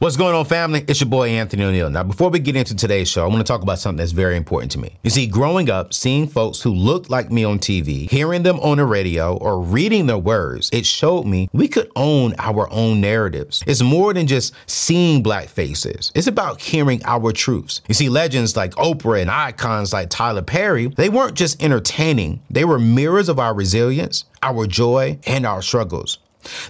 What's 0.01 0.17
going 0.17 0.33
on, 0.33 0.45
family? 0.45 0.83
It's 0.87 0.99
your 0.99 1.11
boy 1.11 1.29
Anthony 1.29 1.61
ONeal. 1.61 1.91
Now, 1.91 2.01
before 2.01 2.31
we 2.31 2.39
get 2.39 2.55
into 2.55 2.75
today's 2.75 3.07
show, 3.07 3.23
I 3.23 3.27
want 3.27 3.37
to 3.37 3.43
talk 3.43 3.61
about 3.61 3.77
something 3.77 3.97
that's 3.97 4.13
very 4.13 4.35
important 4.35 4.71
to 4.71 4.79
me. 4.79 4.97
You 5.03 5.11
see, 5.11 5.27
growing 5.27 5.69
up, 5.69 5.93
seeing 5.93 6.27
folks 6.27 6.59
who 6.59 6.73
looked 6.73 7.11
like 7.11 7.31
me 7.31 7.43
on 7.43 7.59
TV, 7.59 8.09
hearing 8.09 8.41
them 8.41 8.59
on 8.61 8.77
the 8.77 8.85
radio, 8.85 9.37
or 9.37 9.61
reading 9.61 10.07
their 10.07 10.17
words, 10.17 10.71
it 10.73 10.87
showed 10.87 11.27
me 11.27 11.49
we 11.53 11.67
could 11.67 11.91
own 11.95 12.33
our 12.39 12.67
own 12.73 12.99
narratives. 12.99 13.61
It's 13.67 13.83
more 13.83 14.11
than 14.11 14.25
just 14.25 14.55
seeing 14.65 15.21
black 15.21 15.49
faces, 15.49 16.11
it's 16.15 16.25
about 16.25 16.59
hearing 16.59 17.05
our 17.05 17.31
truths. 17.31 17.81
You 17.87 17.93
see, 17.93 18.09
legends 18.09 18.57
like 18.57 18.71
Oprah 18.77 19.21
and 19.21 19.29
icons 19.29 19.93
like 19.93 20.09
Tyler 20.09 20.41
Perry, 20.41 20.87
they 20.87 21.09
weren't 21.09 21.35
just 21.35 21.61
entertaining, 21.61 22.41
they 22.49 22.65
were 22.65 22.79
mirrors 22.79 23.29
of 23.29 23.37
our 23.37 23.53
resilience, 23.53 24.25
our 24.41 24.65
joy, 24.65 25.19
and 25.27 25.45
our 25.45 25.61
struggles. 25.61 26.17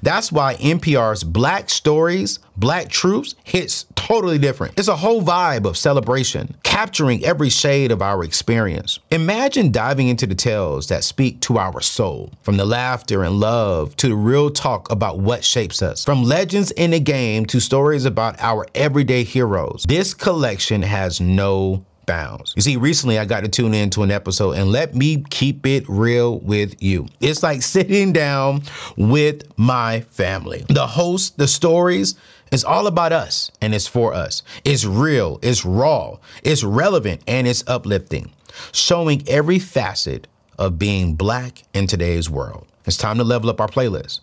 That's 0.01 0.32
why 0.32 0.56
NPR's 0.56 1.24
Black 1.24 1.70
Stories, 1.70 2.40
Black 2.58 2.90
Truths 2.90 3.36
hits 3.44 3.86
totally 3.96 4.38
different. 4.38 4.78
It's 4.78 4.88
a 4.88 4.96
whole 4.96 5.22
vibe 5.22 5.66
of 5.66 5.78
celebration, 5.78 6.56
capturing 6.63 7.24
every 7.24 7.50
shade 7.50 7.92
of 7.92 8.01
our 8.01 8.24
experience. 8.24 9.00
Imagine 9.12 9.72
diving 9.72 10.08
into 10.08 10.28
the 10.28 10.36
tales 10.36 10.88
that 10.88 11.04
speak 11.04 11.40
to 11.42 11.58
our 11.58 11.82
soul, 11.82 12.32
from 12.42 12.58
the 12.58 12.66
laughter 12.66 13.24
and 13.24 13.40
love 13.40 13.96
to 13.98 14.10
the 14.10 14.16
real 14.16 14.50
talk 14.50 14.92
about 14.92 15.20
what 15.20 15.44
shapes 15.44 15.82
us, 15.82 16.04
from 16.04 16.24
legends 16.24 16.72
in 16.72 16.92
the 16.92 17.00
game 17.00 17.46
to 17.46 17.60
stories 17.60 18.06
about 18.06 18.36
our 18.40 18.66
everyday 18.75 19.24
heroes. 19.24 19.86
This 19.88 20.13
collection 20.13 20.82
has 20.82 21.22
no 21.22 21.86
bounds. 22.05 22.53
You 22.55 22.62
see, 22.62 22.77
recently 22.77 23.20
I 23.20 23.25
got 23.25 23.43
to 23.43 23.50
tune 23.50 23.74
into 23.74 24.03
an 24.03 24.12
episode 24.12 24.53
and 24.53 24.72
let 24.72 24.96
me 24.96 25.24
keep 25.29 25.65
it 25.65 25.88
real 25.88 26.39
with 26.39 26.81
you. 26.81 27.08
It's 27.20 27.43
like 27.43 27.62
sitting 27.62 28.13
down 28.13 28.63
with 28.98 29.43
my 29.58 30.01
family. 30.01 30.65
The 30.70 30.88
host, 30.88 31.38
the 31.38 31.48
stories, 31.48 32.15
it's 32.51 32.63
all 32.63 32.88
about 32.88 33.13
us 33.13 33.51
and 33.62 33.74
it's 33.74 33.88
for 33.88 34.13
us. 34.13 34.43
It's 34.65 34.86
real, 34.86 35.39
it's 35.41 35.65
raw, 35.65 36.17
it's 36.43 36.63
relevant, 36.63 37.22
and 37.27 37.48
it's 37.48 37.63
uplifting, 37.67 38.31
showing 38.74 39.27
every 39.27 39.60
facet 39.60 40.27
of 40.60 40.77
being 40.77 41.15
black 41.15 41.63
in 41.74 41.88
today's 41.88 42.29
world. 42.29 42.67
It's 42.86 42.98
time 42.98 43.17
to 43.17 43.24
level 43.24 43.50
up 43.50 43.62
our 43.62 43.67
playlist. 43.67 44.20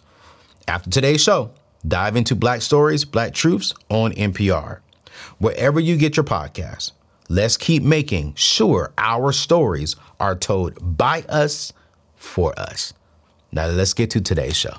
After 0.66 0.90
today's 0.90 1.22
show, 1.22 1.50
dive 1.86 2.16
into 2.16 2.34
Black 2.34 2.60
Stories, 2.60 3.04
Black 3.04 3.32
Truths 3.32 3.72
on 3.88 4.12
NPR. 4.12 4.80
Wherever 5.38 5.80
you 5.80 5.96
get 5.96 6.16
your 6.16 6.24
podcasts, 6.24 6.92
Let's 7.30 7.58
keep 7.58 7.82
making 7.82 8.34
sure 8.36 8.94
our 8.96 9.32
stories 9.32 9.96
are 10.18 10.34
told 10.34 10.96
by 10.96 11.22
us 11.28 11.74
for 12.16 12.58
us. 12.58 12.94
Now, 13.52 13.66
let's 13.66 13.92
get 13.92 14.08
to 14.12 14.20
today's 14.22 14.56
show. 14.56 14.74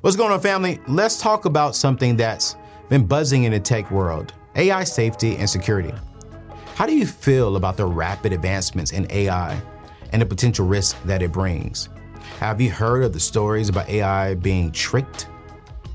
What's 0.00 0.16
going 0.16 0.32
on, 0.32 0.40
family? 0.40 0.80
Let's 0.88 1.20
talk 1.20 1.44
about 1.44 1.76
something 1.76 2.16
that's 2.16 2.56
been 2.88 3.06
buzzing 3.06 3.44
in 3.44 3.52
the 3.52 3.60
tech 3.60 3.92
world 3.92 4.34
AI 4.56 4.82
safety 4.82 5.36
and 5.36 5.48
security. 5.48 5.94
How 6.74 6.84
do 6.84 6.96
you 6.96 7.06
feel 7.06 7.54
about 7.54 7.76
the 7.76 7.86
rapid 7.86 8.32
advancements 8.32 8.90
in 8.90 9.06
AI 9.10 9.60
and 10.10 10.20
the 10.20 10.26
potential 10.26 10.66
risk 10.66 11.00
that 11.04 11.22
it 11.22 11.30
brings? 11.30 11.90
Have 12.40 12.60
you 12.60 12.72
heard 12.72 13.04
of 13.04 13.12
the 13.12 13.20
stories 13.20 13.68
about 13.68 13.88
AI 13.88 14.34
being 14.34 14.72
tricked? 14.72 15.28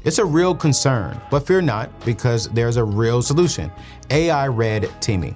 It's 0.06 0.18
a 0.18 0.26
real 0.26 0.56
concern, 0.56 1.20
but 1.30 1.46
fear 1.46 1.62
not 1.62 1.90
because 2.06 2.48
there's 2.52 2.78
a 2.78 2.84
real 2.86 3.22
solution 3.22 3.70
AI 4.10 4.48
red 4.48 4.90
teaming. 5.02 5.36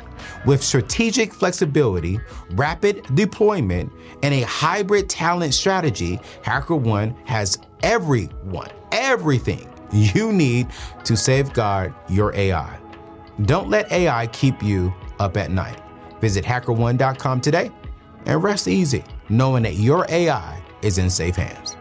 With 0.45 0.63
strategic 0.63 1.33
flexibility, 1.33 2.19
rapid 2.51 3.03
deployment, 3.15 3.91
and 4.23 4.33
a 4.33 4.41
hybrid 4.41 5.09
talent 5.09 5.53
strategy, 5.53 6.19
HackerOne 6.43 7.15
has 7.27 7.57
everyone, 7.83 8.71
everything 8.91 9.67
you 9.91 10.31
need 10.31 10.67
to 11.03 11.17
safeguard 11.17 11.93
your 12.09 12.33
AI. 12.35 12.79
Don't 13.43 13.69
let 13.69 13.91
AI 13.91 14.27
keep 14.27 14.61
you 14.61 14.93
up 15.19 15.37
at 15.37 15.51
night. 15.51 15.81
Visit 16.19 16.45
hackerone.com 16.45 17.41
today 17.41 17.71
and 18.25 18.43
rest 18.43 18.67
easy 18.67 19.03
knowing 19.29 19.63
that 19.63 19.75
your 19.75 20.05
AI 20.09 20.61
is 20.81 20.97
in 20.97 21.09
safe 21.09 21.35
hands. 21.35 21.77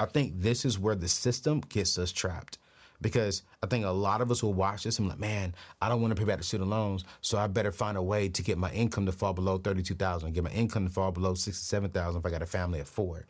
I 0.00 0.06
think 0.06 0.40
this 0.40 0.64
is 0.64 0.78
where 0.78 0.96
the 0.96 1.08
system 1.08 1.60
gets 1.60 1.98
us 1.98 2.10
trapped 2.10 2.58
because 3.02 3.42
I 3.62 3.66
think 3.66 3.84
a 3.84 3.90
lot 3.90 4.22
of 4.22 4.30
us 4.30 4.42
will 4.42 4.54
watch 4.54 4.84
this 4.84 4.98
and 4.98 5.08
be 5.08 5.10
like, 5.10 5.20
man, 5.20 5.54
I 5.82 5.88
don't 5.88 6.00
want 6.00 6.16
to 6.16 6.20
pay 6.20 6.26
back 6.26 6.38
the 6.38 6.44
student 6.44 6.70
loans, 6.70 7.04
so 7.20 7.36
I 7.36 7.46
better 7.48 7.72
find 7.72 7.98
a 7.98 8.02
way 8.02 8.28
to 8.30 8.42
get 8.42 8.56
my 8.56 8.72
income 8.72 9.06
to 9.06 9.12
fall 9.12 9.34
below 9.34 9.58
thirty-two 9.58 9.96
thousand, 9.96 10.32
get 10.32 10.44
my 10.44 10.50
income 10.50 10.86
to 10.86 10.92
fall 10.92 11.12
below 11.12 11.34
sixty-seven 11.34 11.90
thousand 11.90 12.20
if 12.20 12.26
I 12.26 12.30
got 12.30 12.42
a 12.42 12.46
family 12.46 12.80
of 12.80 12.88
four. 12.88 13.26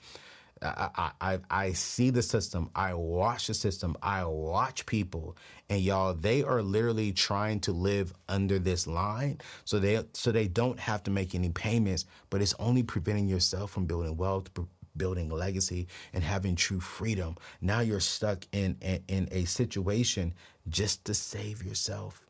I, 0.65 1.11
I, 1.21 1.39
I 1.51 1.73
see 1.73 2.11
the 2.11 2.23
system. 2.23 2.71
I 2.77 2.95
watch 2.95 3.49
the 3.49 3.55
system. 3.55 3.97
I 4.01 4.25
watch 4.25 4.87
people, 4.87 5.37
and 5.69 5.81
y'all, 5.81 6.15
they 6.15 6.45
are 6.45 6.63
literally 6.63 7.11
trying 7.11 7.59
to 7.61 7.73
live 7.73 8.15
under 8.29 8.61
this 8.61 8.87
line, 8.87 9.41
so 9.65 9.81
they 9.81 10.05
so 10.13 10.31
they 10.31 10.47
don't 10.47 10.79
have 10.79 11.03
to 11.03 11.11
make 11.11 11.35
any 11.35 11.49
payments. 11.49 12.05
But 12.31 12.43
it's 12.43 12.55
only 12.61 12.85
preventing 12.85 13.29
yourself 13.29 13.73
from 13.73 13.87
building 13.87 14.17
wealth, 14.17 14.51
building 14.97 15.29
legacy 15.29 15.89
and 16.13 16.23
having 16.23 16.57
true 16.57 16.81
freedom. 16.81 17.37
Now 17.61 17.81
you're 17.81 18.01
stuck 18.01 18.47
in, 18.53 18.77
in, 18.81 19.03
in 19.09 19.29
a 19.33 19.45
situation 19.45 20.35
just 20.69 21.05
to 21.07 21.15
save 21.15 21.63
yourself. 21.63 22.27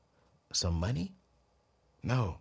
some 0.52 0.74
money? 0.74 1.12
No. 2.02 2.38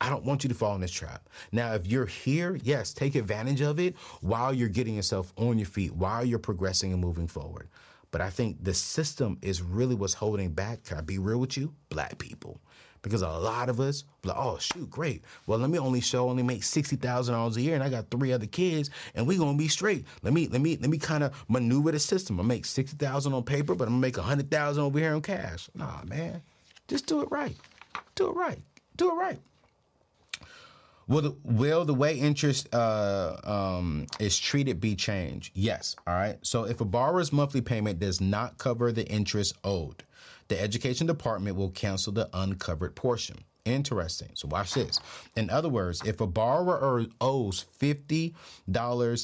I 0.00 0.08
don't 0.08 0.24
want 0.24 0.44
you 0.44 0.48
to 0.48 0.54
fall 0.54 0.74
in 0.74 0.80
this 0.80 0.90
trap. 0.90 1.28
Now, 1.52 1.74
if 1.74 1.86
you're 1.86 2.06
here, 2.06 2.58
yes, 2.62 2.94
take 2.94 3.14
advantage 3.14 3.60
of 3.60 3.78
it 3.78 3.96
while 4.22 4.52
you're 4.52 4.68
getting 4.68 4.94
yourself 4.94 5.32
on 5.36 5.58
your 5.58 5.66
feet, 5.66 5.94
while 5.94 6.24
you're 6.24 6.38
progressing 6.38 6.92
and 6.92 7.02
moving 7.02 7.26
forward. 7.26 7.68
But 8.10 8.22
I 8.22 8.30
think 8.30 8.64
the 8.64 8.74
system 8.74 9.38
is 9.42 9.62
really 9.62 9.94
what's 9.94 10.14
holding 10.14 10.50
back. 10.52 10.84
Can 10.84 10.96
I 10.98 11.02
be 11.02 11.18
real 11.18 11.38
with 11.38 11.56
you? 11.56 11.74
Black 11.90 12.18
people. 12.18 12.60
Because 13.02 13.22
a 13.22 13.28
lot 13.28 13.68
of 13.68 13.80
us, 13.80 14.04
like, 14.24 14.36
oh 14.36 14.58
shoot, 14.58 14.90
great. 14.90 15.24
Well, 15.46 15.58
let 15.58 15.70
me 15.70 15.78
only 15.78 16.00
show, 16.00 16.28
only 16.28 16.42
make 16.42 16.62
sixty 16.62 16.96
thousand 16.96 17.34
dollars 17.34 17.56
a 17.56 17.62
year, 17.62 17.74
and 17.74 17.82
I 17.82 17.88
got 17.88 18.10
three 18.10 18.32
other 18.32 18.46
kids, 18.46 18.90
and 19.14 19.26
we 19.26 19.38
gonna 19.38 19.56
be 19.56 19.68
straight. 19.68 20.04
Let 20.22 20.34
me, 20.34 20.48
let 20.48 20.60
me, 20.60 20.76
let 20.76 20.90
me 20.90 20.98
kind 20.98 21.24
of 21.24 21.44
maneuver 21.48 21.92
the 21.92 21.98
system. 21.98 22.38
I 22.38 22.42
make 22.42 22.64
sixty 22.66 22.96
thousand 22.96 23.32
on 23.32 23.42
paper, 23.42 23.74
but 23.74 23.84
I'm 23.84 23.94
gonna 23.94 24.02
make 24.02 24.18
a 24.18 24.22
hundred 24.22 24.50
thousand 24.50 24.82
over 24.82 24.98
here 24.98 25.14
in 25.14 25.22
cash. 25.22 25.70
Nah, 25.74 26.02
man, 26.04 26.42
just 26.88 27.06
do 27.06 27.22
it 27.22 27.28
right. 27.30 27.56
Do 28.14 28.28
it 28.28 28.36
right. 28.36 28.58
Do 28.96 29.10
it 29.10 29.14
right. 29.14 29.38
Will 31.08 31.22
the, 31.22 31.36
will 31.42 31.84
the 31.84 31.94
way 31.94 32.16
interest 32.16 32.72
uh, 32.72 33.36
um, 33.42 34.06
is 34.20 34.38
treated 34.38 34.80
be 34.80 34.94
changed? 34.94 35.50
Yes. 35.54 35.96
All 36.06 36.14
right. 36.14 36.38
So 36.42 36.64
if 36.64 36.80
a 36.80 36.84
borrower's 36.84 37.32
monthly 37.32 37.60
payment 37.60 37.98
does 37.98 38.20
not 38.20 38.58
cover 38.58 38.92
the 38.92 39.04
interest 39.08 39.56
owed, 39.64 40.04
the 40.50 40.60
education 40.60 41.06
department 41.06 41.56
will 41.56 41.70
cancel 41.70 42.12
the 42.12 42.28
uncovered 42.34 42.96
portion. 42.96 43.36
Interesting. 43.64 44.30
So 44.34 44.48
watch 44.48 44.74
this. 44.74 44.98
In 45.36 45.48
other 45.48 45.68
words, 45.68 46.02
if 46.04 46.20
a 46.20 46.26
borrower 46.26 47.06
owes 47.20 47.66
$50 47.80 48.34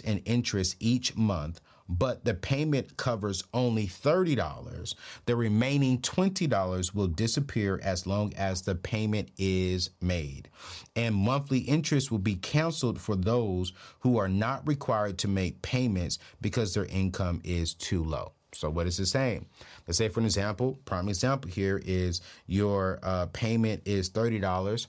in 0.05 0.19
interest 0.19 0.77
each 0.79 1.17
month, 1.17 1.61
but 1.89 2.25
the 2.25 2.35
payment 2.35 2.97
covers 2.97 3.43
only 3.53 3.89
$30, 3.89 4.95
the 5.25 5.35
remaining 5.35 5.99
$20 5.99 6.95
will 6.95 7.09
disappear 7.09 7.81
as 7.83 8.07
long 8.07 8.33
as 8.35 8.63
the 8.63 8.77
payment 8.77 9.31
is 9.37 9.91
made. 10.01 10.49
And 10.95 11.15
monthly 11.15 11.61
interest 11.61 12.13
will 12.13 12.19
be 12.19 12.37
canceled 12.37 13.01
for 13.01 13.17
those 13.17 13.73
who 14.01 14.17
are 14.17 14.29
not 14.29 14.67
required 14.67 15.19
to 15.19 15.29
make 15.29 15.63
payments 15.63 16.21
because 16.41 16.73
their 16.73 16.87
income 16.87 17.41
is 17.43 17.75
too 17.75 18.05
low. 18.05 18.36
So, 18.57 18.71
what 18.71 18.87
is 18.87 18.99
it 18.99 19.07
saying? 19.07 19.47
Let's 19.87 19.99
say, 19.99 20.09
for 20.09 20.21
an 20.21 20.27
example, 20.27 20.79
prime 20.85 21.09
example 21.09 21.51
here 21.51 21.81
is 21.85 22.21
your 22.47 22.99
uh, 23.03 23.27
payment 23.33 23.83
is 23.85 24.11
$30 24.11 24.87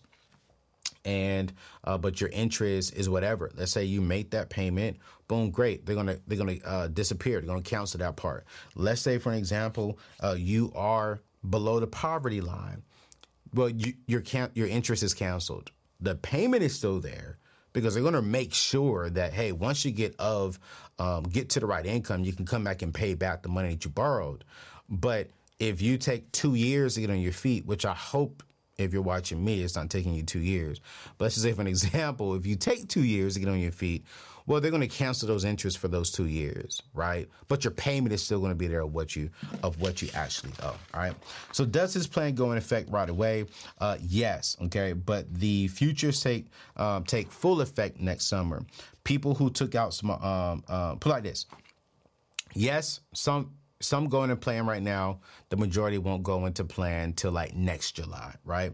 and 1.06 1.54
uh, 1.86 1.98
but 1.98 2.20
your 2.20 2.30
interest 2.32 2.94
is 2.96 3.10
whatever. 3.10 3.50
Let's 3.56 3.72
say 3.72 3.86
you 3.86 4.02
make 4.02 4.32
that 4.32 4.50
payment, 4.50 4.98
boom, 5.28 5.52
great. 5.52 5.86
They're 5.86 5.96
gonna 5.96 6.20
they're 6.28 6.38
gonna 6.38 6.58
uh, 6.66 6.88
disappear. 6.88 7.40
They're 7.40 7.48
gonna 7.48 7.62
cancel 7.62 8.00
that 8.00 8.18
part. 8.18 8.46
Let's 8.76 9.02
say, 9.02 9.18
for 9.18 9.32
an 9.32 9.38
example, 9.38 10.00
uh, 10.22 10.36
you 10.38 10.72
are 10.76 11.22
below 11.50 11.80
the 11.80 11.88
poverty 11.88 12.42
line. 12.42 12.84
Well, 13.54 13.70
you, 13.70 13.94
your 14.06 14.22
your 14.54 14.68
interest 14.68 15.02
is 15.02 15.14
canceled. 15.14 15.72
The 16.02 16.16
payment 16.16 16.62
is 16.62 16.76
still 16.76 17.00
there 17.00 17.38
because 17.78 17.94
they're 17.94 18.04
gonna 18.04 18.22
make 18.22 18.54
sure 18.54 19.10
that 19.12 19.34
hey, 19.34 19.52
once 19.52 19.86
you 19.86 19.92
get 19.92 20.16
of 20.18 20.60
um, 20.98 21.24
get 21.24 21.50
to 21.52 21.60
the 21.60 21.68
right 21.68 21.86
income, 21.86 22.24
you 22.24 22.34
can 22.34 22.46
come 22.46 22.64
back 22.64 22.82
and 22.82 22.94
pay 22.94 23.14
back 23.14 23.44
the 23.44 23.50
money 23.50 23.70
that 23.70 23.86
you 23.86 23.92
borrowed. 23.92 24.44
But 24.90 25.30
if 25.60 25.82
you 25.82 25.98
take 25.98 26.32
two 26.32 26.56
years 26.56 26.96
to 26.96 27.02
get 27.02 27.10
on 27.12 27.20
your 27.20 27.34
feet, 27.34 27.66
which 27.66 27.86
I 27.86 27.94
hope 27.94 28.42
if 28.78 28.94
you're 28.94 29.02
watching 29.02 29.44
me, 29.44 29.62
it's 29.62 29.76
not 29.76 29.90
taking 29.90 30.14
you 30.14 30.24
two 30.24 30.40
years. 30.40 30.82
But 31.18 31.26
let's 31.26 31.36
just 31.36 31.44
say, 31.44 31.54
for 31.54 31.62
an 31.62 31.68
example, 31.76 32.34
if 32.36 32.46
you 32.46 32.56
take 32.56 32.88
two 32.88 33.04
years 33.04 33.36
to 33.36 33.40
get 33.40 33.50
on 33.50 33.60
your 33.60 33.72
feet, 33.72 34.06
well, 34.48 34.62
they're 34.62 34.72
going 34.72 34.82
to 34.82 34.88
cancel 34.88 35.28
those 35.28 35.44
interests 35.44 35.80
for 35.80 35.90
those 35.90 36.10
two 36.10 36.26
years, 36.26 36.82
right? 36.94 37.28
But 37.50 37.66
your 37.66 37.72
payment 37.72 38.14
is 38.14 38.24
still 38.24 38.40
going 38.40 38.52
to 38.52 38.56
be 38.56 38.68
there 38.68 38.82
of 38.82 38.94
what 38.94 39.16
you 39.16 39.30
of 39.62 39.80
what 39.82 40.02
you 40.02 40.10
actually 40.14 40.54
owe. 40.64 40.68
All 40.94 41.00
right. 41.02 41.14
So 41.52 41.66
does 41.66 41.94
this 41.94 42.08
plan 42.08 42.34
go 42.34 42.54
in 42.54 42.58
effect 42.58 42.90
right 42.90 43.10
away? 43.10 43.46
Uh, 43.80 43.98
yes. 44.02 44.56
Okay. 44.64 44.94
But 44.94 45.32
the 45.34 45.68
futures 45.68 46.22
take 46.22 46.48
um, 46.78 47.04
take 47.04 47.30
full 47.30 47.62
effect 47.62 48.00
next 48.00 48.26
summer. 48.26 48.64
People 49.04 49.36
who 49.36 49.50
took 49.50 49.76
out 49.76 49.94
some 49.94 50.12
um, 50.12 50.64
uh, 50.68 50.96
put 50.96 51.10
like 51.10 51.24
this. 51.24 51.46
Yes, 52.54 53.02
some 53.14 53.52
some 53.80 54.08
go 54.08 54.24
into 54.24 54.36
plan 54.36 54.66
right 54.66 54.82
now. 54.82 55.20
The 55.50 55.58
majority 55.58 55.98
won't 55.98 56.24
go 56.24 56.46
into 56.46 56.64
plan 56.64 57.14
till 57.14 57.32
like 57.32 57.56
next 57.56 57.94
July, 57.94 58.36
right? 58.44 58.72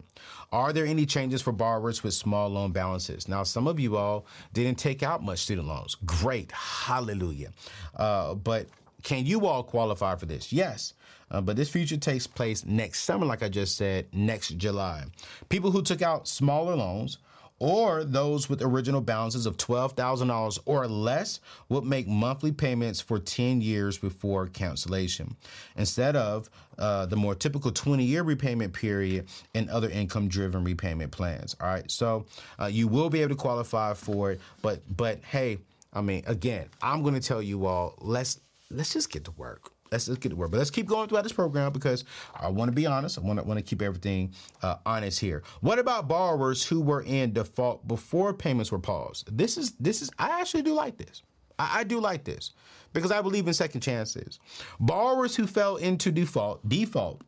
Are 0.51 0.71
there 0.71 0.85
any 0.85 1.05
changes 1.05 1.41
for 1.41 1.51
borrowers 1.51 2.03
with 2.03 2.13
small 2.13 2.49
loan 2.49 2.71
balances? 2.71 3.27
Now, 3.27 3.43
some 3.43 3.67
of 3.67 3.79
you 3.79 3.97
all 3.97 4.25
didn't 4.53 4.77
take 4.77 5.03
out 5.03 5.23
much 5.23 5.39
student 5.39 5.67
loans. 5.67 5.95
Great, 6.05 6.51
hallelujah. 6.51 7.51
Uh, 7.95 8.35
but 8.35 8.67
can 9.03 9.25
you 9.25 9.45
all 9.45 9.63
qualify 9.63 10.15
for 10.15 10.25
this? 10.25 10.53
Yes. 10.53 10.93
Uh, 11.31 11.41
but 11.41 11.55
this 11.55 11.69
future 11.69 11.97
takes 11.97 12.27
place 12.27 12.65
next 12.65 13.01
summer, 13.03 13.25
like 13.25 13.43
I 13.43 13.49
just 13.49 13.75
said, 13.75 14.05
next 14.13 14.49
July. 14.57 15.03
People 15.49 15.71
who 15.71 15.81
took 15.81 16.01
out 16.01 16.27
smaller 16.27 16.75
loans 16.75 17.17
or 17.59 18.03
those 18.03 18.49
with 18.49 18.61
original 18.61 19.01
balances 19.01 19.45
of 19.45 19.57
$12,000 19.57 20.59
or 20.65 20.87
less 20.87 21.39
would 21.69 21.83
make 21.83 22.07
monthly 22.07 22.51
payments 22.51 22.99
for 22.99 23.19
10 23.19 23.61
years 23.61 23.97
before 23.97 24.47
cancellation 24.47 25.35
instead 25.75 26.15
of 26.15 26.49
uh, 26.77 27.05
the 27.05 27.15
more 27.15 27.35
typical 27.35 27.71
20 27.71 28.03
year 28.03 28.23
repayment 28.23 28.73
period 28.73 29.27
and 29.53 29.69
other 29.69 29.89
income 29.89 30.27
driven 30.27 30.63
repayment 30.63 31.11
plans. 31.11 31.55
All 31.61 31.67
right. 31.67 31.89
So 31.89 32.25
uh, 32.59 32.65
you 32.65 32.87
will 32.87 33.09
be 33.09 33.21
able 33.21 33.35
to 33.35 33.41
qualify 33.41 33.93
for 33.93 34.31
it. 34.31 34.41
But, 34.61 34.81
but 34.95 35.23
hey, 35.23 35.59
I 35.93 36.01
mean, 36.01 36.23
again, 36.25 36.67
I'm 36.81 37.01
going 37.01 37.15
to 37.15 37.21
tell 37.21 37.41
you 37.41 37.65
all, 37.65 37.95
let's, 37.99 38.39
let's 38.71 38.93
just 38.93 39.11
get 39.11 39.25
to 39.25 39.31
work 39.31 39.71
let's, 39.93 40.07
let's 40.07 40.19
get 40.19 40.29
to 40.29 40.35
work. 40.35 40.51
But 40.51 40.57
let's 40.57 40.71
keep 40.71 40.87
going 40.87 41.07
throughout 41.07 41.23
this 41.23 41.33
program 41.33 41.71
because 41.71 42.03
I 42.35 42.49
want 42.49 42.69
to 42.69 42.75
be 42.75 42.85
honest. 42.85 43.17
I 43.17 43.21
want 43.21 43.39
to 43.39 43.45
want 43.45 43.59
to 43.59 43.63
keep 43.63 43.81
everything 43.81 44.33
uh, 44.61 44.77
honest 44.85 45.19
here. 45.19 45.43
What 45.61 45.79
about 45.79 46.07
borrowers 46.07 46.65
who 46.65 46.81
were 46.81 47.03
in 47.03 47.33
default 47.33 47.87
before 47.87 48.33
payments 48.33 48.71
were 48.71 48.79
paused? 48.79 49.35
This 49.35 49.57
is 49.57 49.73
this 49.73 50.01
is 50.01 50.09
I 50.19 50.41
actually 50.41 50.63
do 50.63 50.73
like 50.73 50.97
this. 50.97 51.21
I, 51.59 51.79
I 51.79 51.83
do 51.83 51.99
like 51.99 52.23
this 52.23 52.51
because 52.91 53.11
I 53.11 53.21
believe 53.21 53.47
in 53.47 53.53
second 53.53 53.81
chances. 53.81 54.39
Borrowers 54.79 55.35
who 55.35 55.47
fell 55.47 55.77
into 55.77 56.11
default 56.11 56.67
default 56.67 57.21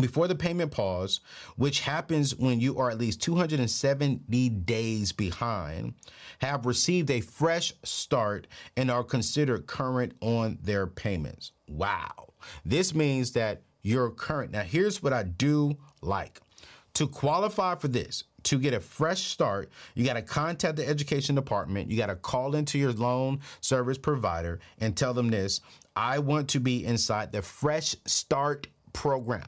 before 0.00 0.28
the 0.28 0.34
payment 0.34 0.70
pause, 0.70 1.20
which 1.56 1.80
happens 1.80 2.34
when 2.36 2.60
you 2.60 2.78
are 2.78 2.90
at 2.90 2.98
least 2.98 3.22
270 3.22 4.48
days 4.48 5.12
behind, 5.12 5.94
have 6.40 6.66
received 6.66 7.10
a 7.10 7.20
fresh 7.20 7.72
start 7.84 8.46
and 8.76 8.90
are 8.90 9.04
considered 9.04 9.66
current 9.66 10.12
on 10.20 10.58
their 10.62 10.86
payments. 10.86 11.52
Wow. 11.68 12.32
This 12.64 12.94
means 12.94 13.32
that 13.32 13.62
you're 13.82 14.10
current. 14.10 14.52
Now, 14.52 14.62
here's 14.62 15.02
what 15.02 15.12
I 15.12 15.24
do 15.24 15.76
like 16.00 16.40
to 16.94 17.06
qualify 17.06 17.74
for 17.74 17.88
this, 17.88 18.24
to 18.44 18.58
get 18.58 18.74
a 18.74 18.80
fresh 18.80 19.22
start, 19.22 19.70
you 19.94 20.04
got 20.04 20.14
to 20.14 20.22
contact 20.22 20.76
the 20.76 20.86
education 20.86 21.34
department. 21.34 21.90
You 21.90 21.96
got 21.96 22.06
to 22.06 22.16
call 22.16 22.54
into 22.54 22.78
your 22.78 22.92
loan 22.92 23.40
service 23.60 23.98
provider 23.98 24.60
and 24.78 24.96
tell 24.96 25.14
them 25.14 25.28
this 25.30 25.60
I 25.96 26.18
want 26.18 26.48
to 26.50 26.60
be 26.60 26.84
inside 26.84 27.32
the 27.32 27.42
Fresh 27.42 27.96
Start 28.06 28.66
program. 28.92 29.46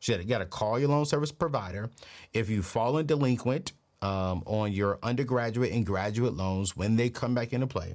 So 0.00 0.16
you 0.16 0.24
got 0.24 0.38
to 0.38 0.46
call 0.46 0.78
your 0.78 0.88
loan 0.88 1.06
service 1.06 1.32
provider. 1.32 1.90
If 2.32 2.48
you've 2.48 2.66
fallen 2.66 3.06
delinquent 3.06 3.72
um, 4.00 4.42
on 4.46 4.72
your 4.72 4.98
undergraduate 5.02 5.72
and 5.72 5.84
graduate 5.84 6.34
loans 6.34 6.76
when 6.76 6.96
they 6.96 7.10
come 7.10 7.34
back 7.34 7.52
into 7.52 7.66
play, 7.66 7.94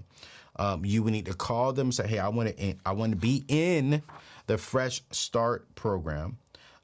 um, 0.58 0.86
you 0.86 1.02
would 1.04 1.13
need 1.13 1.26
to 1.26 1.34
call 1.34 1.74
them 1.74 1.88
and 1.88 1.94
say, 1.94 2.08
"Hey, 2.08 2.20
I 2.20 2.28
want 2.28 2.56
to 2.56 2.76
I 2.86 2.92
want 2.92 3.12
to 3.12 3.18
be 3.18 3.44
in 3.48 4.04
the 4.48 4.58
Fresh 4.58 5.02
Start 5.12 5.74
program." 5.76 6.38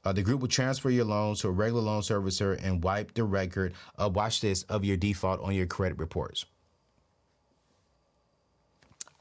Uh, 0.05 0.13
the 0.13 0.21
group 0.21 0.39
will 0.39 0.47
transfer 0.47 0.89
your 0.89 1.03
loans 1.03 1.41
to 1.41 1.49
a 1.49 1.51
regular 1.51 1.81
loan 1.81 2.01
servicer 2.01 2.57
and 2.63 2.81
wipe 2.81 3.13
the 3.13 3.23
record. 3.23 3.73
Watch 3.99 4.39
this 4.39 4.63
of 4.63 4.85
your 4.85 4.95
default 4.95 5.41
on 5.41 5.53
your 5.53 5.67
credit 5.67 5.99
reports. 5.99 6.45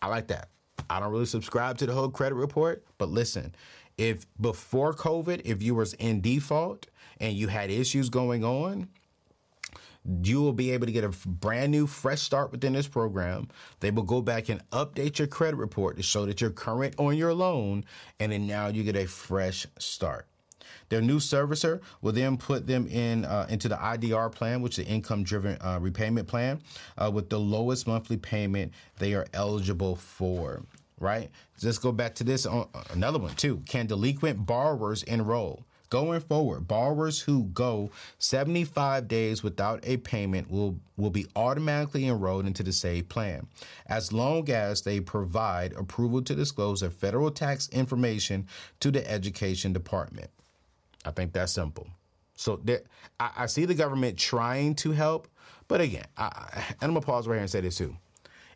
I 0.01 0.07
like 0.07 0.29
that. 0.29 0.49
I 0.89 1.01
don't 1.01 1.11
really 1.11 1.27
subscribe 1.27 1.79
to 1.79 1.87
the 1.87 1.93
whole 1.93 2.09
credit 2.09 2.37
report, 2.37 2.85
but 2.97 3.09
listen, 3.09 3.55
if 3.99 4.27
before 4.41 4.95
COVID, 4.95 5.43
if 5.45 5.63
you 5.63 5.75
was 5.75 5.93
in 5.95 6.21
default 6.21 6.87
and 7.21 7.35
you 7.35 7.49
had 7.49 7.71
issues 7.71 8.09
going 8.09 8.45
on, 8.45 8.89
you 10.23 10.41
will 10.41 10.53
be 10.53 10.71
able 10.71 10.87
to 10.87 10.93
get 10.93 11.05
a 11.05 11.11
brand 11.27 11.71
new 11.71 11.87
fresh 11.87 12.23
start 12.23 12.51
within 12.51 12.73
this 12.73 12.89
program. 12.89 13.49
They 13.81 13.91
will 13.91 14.05
go 14.05 14.23
back 14.23 14.49
and 14.49 14.63
update 14.71 15.19
your 15.19 15.29
credit 15.29 15.57
report 15.57 15.97
to 15.97 16.03
show 16.03 16.25
that 16.27 16.41
you're 16.41 16.51
current 16.51 16.95
on 16.97 17.17
your 17.17 17.35
loan, 17.35 17.85
and 18.19 18.33
then 18.33 18.47
now 18.47 18.69
you 18.69 18.85
get 18.85 18.97
a 18.97 19.07
fresh 19.07 19.67
start. 19.79 20.27
Their 20.89 21.03
new 21.03 21.19
servicer 21.19 21.81
will 22.01 22.13
then 22.13 22.39
put 22.39 22.67
them 22.67 22.87
in 22.87 23.27
uh, 23.27 23.47
into 23.51 23.69
the 23.69 23.77
IDR 23.77 24.33
plan, 24.33 24.63
which 24.63 24.79
is 24.79 24.87
the 24.87 24.91
income-driven 24.91 25.59
uh, 25.61 25.79
repayment 25.81 26.27
plan, 26.27 26.63
uh, 26.97 27.11
with 27.13 27.29
the 27.29 27.39
lowest 27.39 27.87
monthly 27.87 28.17
payment 28.17 28.73
they 28.99 29.13
are 29.13 29.27
eligible 29.35 29.97
for 29.97 30.63
right? 31.01 31.31
Let's 31.63 31.79
go 31.79 31.93
back 31.93 32.15
to 32.17 32.25
this 32.25 32.47
on 32.47 32.69
uh, 32.75 32.83
another 32.91 33.19
one 33.19 33.35
too. 33.35 33.63
Can 33.67 33.87
delinquent 33.87 34.45
borrowers 34.45 35.03
enroll? 35.03 35.65
Going 35.91 36.21
forward, 36.21 36.69
borrowers 36.69 37.19
who 37.19 37.45
go 37.45 37.91
75 38.19 39.09
days 39.09 39.43
without 39.43 39.81
a 39.85 39.97
payment 39.97 40.51
will, 40.51 40.79
will 40.99 41.09
be 41.09 41.27
automatically 41.35 42.07
enrolled 42.07 42.47
into 42.47 42.63
the 42.63 42.75
SAVE 42.75 43.09
plan, 43.09 43.47
as 43.87 44.13
long 44.13 44.51
as 44.51 44.83
they 44.83 45.01
provide 45.01 45.73
approval 45.73 46.21
to 46.23 46.35
disclose 46.35 46.81
their 46.81 46.91
federal 46.91 47.31
tax 47.31 47.71
information 47.71 48.47
to 48.81 48.91
the 48.91 49.11
Education 49.11 49.73
Department. 49.73 50.29
I 51.07 51.11
think 51.11 51.33
that's 51.33 51.53
simple. 51.53 51.87
So 52.35 52.61
there, 52.63 52.83
I, 53.19 53.31
I 53.39 53.47
see 53.47 53.65
the 53.65 53.75
government 53.75 54.19
trying 54.19 54.75
to 54.77 54.93
help, 54.93 55.27
but 55.69 55.81
again, 55.81 56.05
I, 56.19 56.51
and 56.55 56.77
I'm 56.83 56.91
gonna 56.91 57.01
pause 57.01 57.27
right 57.27 57.37
here 57.37 57.43
and 57.43 57.51
say 57.51 57.63
this 57.63 57.79
too. 57.79 57.97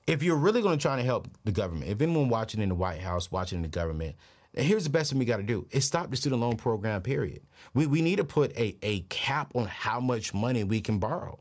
If 0.06 0.22
you're 0.22 0.36
really 0.36 0.62
gonna 0.62 0.76
try 0.76 0.96
to 0.96 1.02
help 1.02 1.28
the 1.44 1.52
government, 1.52 1.90
if 1.90 2.00
anyone 2.00 2.28
watching 2.28 2.60
in 2.60 2.68
the 2.68 2.74
White 2.74 3.00
House, 3.00 3.30
watching 3.30 3.56
in 3.56 3.62
the 3.62 3.68
government, 3.68 4.16
here's 4.54 4.84
the 4.84 4.90
best 4.90 5.10
thing 5.10 5.18
we 5.18 5.24
got 5.24 5.38
to 5.38 5.42
do 5.42 5.66
is 5.70 5.84
stop 5.84 6.10
the 6.10 6.16
student 6.16 6.40
loan 6.40 6.56
program 6.56 7.02
period. 7.02 7.40
We, 7.74 7.86
we 7.86 8.02
need 8.02 8.16
to 8.16 8.24
put 8.24 8.56
a, 8.56 8.76
a 8.82 9.00
cap 9.02 9.54
on 9.54 9.66
how 9.66 10.00
much 10.00 10.34
money 10.34 10.64
we 10.64 10.80
can 10.80 10.98
borrow. 10.98 11.38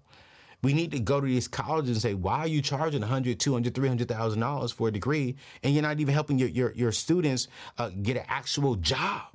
We 0.64 0.74
need 0.74 0.92
to 0.92 1.00
go 1.00 1.20
to 1.20 1.26
these 1.26 1.48
colleges 1.48 1.90
and 1.98 2.02
say 2.02 2.14
why 2.14 2.40
are 2.40 2.48
you 2.48 2.62
charging 2.62 3.02
100 3.02 3.40
200 3.40 3.74
300000 3.74 4.40
dollars 4.40 4.72
for 4.72 4.88
a 4.88 4.92
degree 4.92 5.36
and 5.64 5.74
you're 5.74 5.82
not 5.82 6.00
even 6.00 6.14
helping 6.14 6.38
your, 6.38 6.50
your, 6.50 6.72
your 6.74 6.92
students 6.92 7.48
uh, 7.80 7.90
get 8.02 8.16
an 8.18 8.26
actual 8.28 8.76
job? 8.76 9.28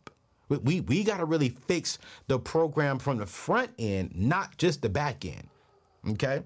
We, 0.49 0.59
we, 0.59 0.81
we 0.83 1.05
got 1.05 1.19
to 1.19 1.25
really 1.25 1.49
fix 1.49 1.99
the 2.29 2.39
program 2.39 3.01
from 3.01 3.19
the 3.19 3.27
front 3.27 3.73
end 3.79 4.13
not 4.15 4.57
just 4.57 4.83
the 4.83 4.89
back 4.89 5.25
end 5.25 5.49
okay? 6.11 6.43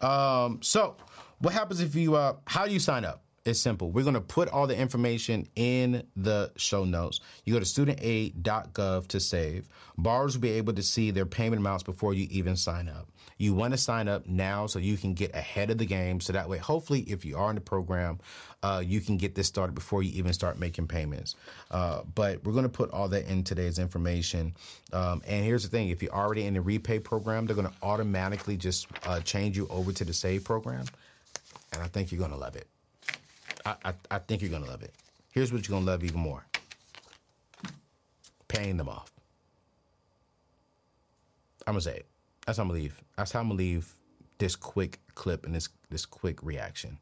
Um, 0.00 0.60
so 0.62 0.96
what 1.38 1.52
happens 1.52 1.80
if 1.80 1.94
you 1.94 2.14
uh, 2.14 2.34
how 2.46 2.66
do 2.66 2.72
you 2.72 2.80
sign 2.80 3.04
up 3.04 3.22
it's 3.46 3.60
simple. 3.60 3.92
We're 3.92 4.02
going 4.02 4.14
to 4.14 4.20
put 4.20 4.48
all 4.48 4.66
the 4.66 4.76
information 4.76 5.46
in 5.54 6.02
the 6.16 6.50
show 6.56 6.84
notes. 6.84 7.20
You 7.44 7.54
go 7.54 7.60
to 7.60 7.64
studentaid.gov 7.64 9.06
to 9.06 9.20
save. 9.20 9.68
Borrowers 9.96 10.36
will 10.36 10.42
be 10.42 10.50
able 10.50 10.72
to 10.72 10.82
see 10.82 11.12
their 11.12 11.26
payment 11.26 11.60
amounts 11.60 11.84
before 11.84 12.12
you 12.12 12.26
even 12.30 12.56
sign 12.56 12.88
up. 12.88 13.08
You 13.38 13.54
want 13.54 13.72
to 13.72 13.78
sign 13.78 14.08
up 14.08 14.26
now 14.26 14.66
so 14.66 14.78
you 14.78 14.96
can 14.96 15.14
get 15.14 15.34
ahead 15.34 15.70
of 15.70 15.78
the 15.78 15.84
game. 15.84 16.20
So 16.20 16.32
that 16.32 16.48
way, 16.48 16.58
hopefully, 16.58 17.00
if 17.02 17.24
you 17.24 17.36
are 17.36 17.50
in 17.50 17.54
the 17.54 17.60
program, 17.60 18.18
uh, 18.62 18.82
you 18.84 19.00
can 19.00 19.16
get 19.16 19.34
this 19.34 19.46
started 19.46 19.74
before 19.74 20.02
you 20.02 20.10
even 20.14 20.32
start 20.32 20.58
making 20.58 20.88
payments. 20.88 21.36
Uh, 21.70 22.02
but 22.14 22.42
we're 22.44 22.52
going 22.52 22.64
to 22.64 22.68
put 22.68 22.90
all 22.90 23.08
that 23.08 23.26
in 23.26 23.44
today's 23.44 23.78
information. 23.78 24.54
Um, 24.92 25.22
and 25.26 25.44
here's 25.44 25.62
the 25.62 25.68
thing 25.68 25.90
if 25.90 26.02
you're 26.02 26.14
already 26.14 26.46
in 26.46 26.54
the 26.54 26.62
repay 26.62 26.98
program, 26.98 27.46
they're 27.46 27.54
going 27.54 27.68
to 27.68 27.74
automatically 27.82 28.56
just 28.56 28.88
uh, 29.04 29.20
change 29.20 29.56
you 29.56 29.68
over 29.68 29.92
to 29.92 30.04
the 30.04 30.14
save 30.14 30.42
program. 30.42 30.86
And 31.72 31.82
I 31.82 31.86
think 31.88 32.12
you're 32.12 32.26
to 32.28 32.36
love 32.36 32.56
it. 32.56 32.68
I, 33.64 33.74
I, 33.84 33.92
I 34.10 34.18
think 34.18 34.42
you're 34.42 34.50
gonna 34.50 34.66
love 34.66 34.82
it. 34.82 34.94
Here's 35.30 35.52
what 35.52 35.66
you're 35.66 35.76
gonna 35.76 35.90
love 35.90 36.04
even 36.04 36.20
more: 36.20 36.46
paying 38.48 38.76
them 38.76 38.88
off. 38.88 39.12
I'm 41.66 41.74
gonna 41.74 41.80
say 41.80 41.96
it. 41.96 42.06
That's 42.46 42.58
how 42.58 42.62
I'm 42.62 42.68
gonna 42.68 42.80
leave. 42.80 43.02
That's 43.16 43.32
how 43.32 43.40
I'm 43.40 43.48
gonna 43.48 43.58
leave 43.58 43.94
this 44.38 44.54
quick 44.54 45.00
clip 45.14 45.44
and 45.46 45.54
this 45.54 45.68
this 45.90 46.06
quick 46.06 46.42
reaction. 46.42 46.98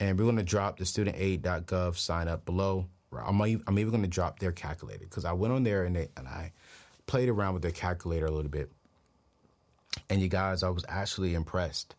And 0.00 0.18
we're 0.18 0.24
gonna 0.24 0.42
drop 0.42 0.78
the 0.78 0.84
studentaid.gov 0.84 1.96
sign 1.96 2.26
up 2.28 2.44
below. 2.44 2.86
I'm, 3.16 3.40
I'm 3.40 3.78
even 3.78 3.92
gonna 3.92 4.08
drop 4.08 4.40
their 4.40 4.50
calculator 4.50 5.04
because 5.04 5.24
I 5.24 5.32
went 5.32 5.54
on 5.54 5.62
there 5.62 5.84
and 5.84 5.94
they, 5.94 6.08
and 6.16 6.26
I 6.26 6.52
played 7.06 7.28
around 7.28 7.54
with 7.54 7.62
their 7.62 7.70
calculator 7.70 8.26
a 8.26 8.30
little 8.32 8.50
bit. 8.50 8.72
And 10.10 10.20
you 10.20 10.26
guys, 10.26 10.64
I 10.64 10.70
was 10.70 10.84
actually 10.88 11.34
impressed 11.34 11.94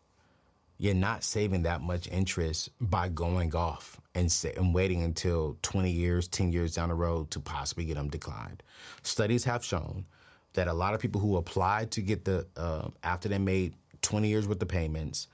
you're 0.78 0.94
not 0.94 1.24
saving 1.24 1.62
that 1.62 1.80
much 1.80 2.08
interest 2.08 2.70
by 2.80 3.08
going 3.08 3.54
off 3.54 4.00
and, 4.14 4.34
and 4.56 4.74
waiting 4.74 5.02
until 5.02 5.56
20 5.62 5.90
years, 5.90 6.28
10 6.28 6.52
years 6.52 6.74
down 6.74 6.90
the 6.90 6.94
road 6.94 7.30
to 7.30 7.40
possibly 7.40 7.84
get 7.84 7.94
them 7.94 8.08
declined. 8.08 8.62
Studies 9.02 9.44
have 9.44 9.64
shown 9.64 10.04
that 10.52 10.68
a 10.68 10.72
lot 10.72 10.94
of 10.94 11.00
people 11.00 11.20
who 11.20 11.36
applied 11.36 11.90
to 11.92 12.02
get 12.02 12.24
the, 12.24 12.46
uh, 12.56 12.88
after 13.02 13.28
they 13.28 13.38
made 13.38 13.74
20 14.02 14.28
years 14.28 14.46
with 14.46 14.60
the 14.60 14.66
payments, 14.66 15.28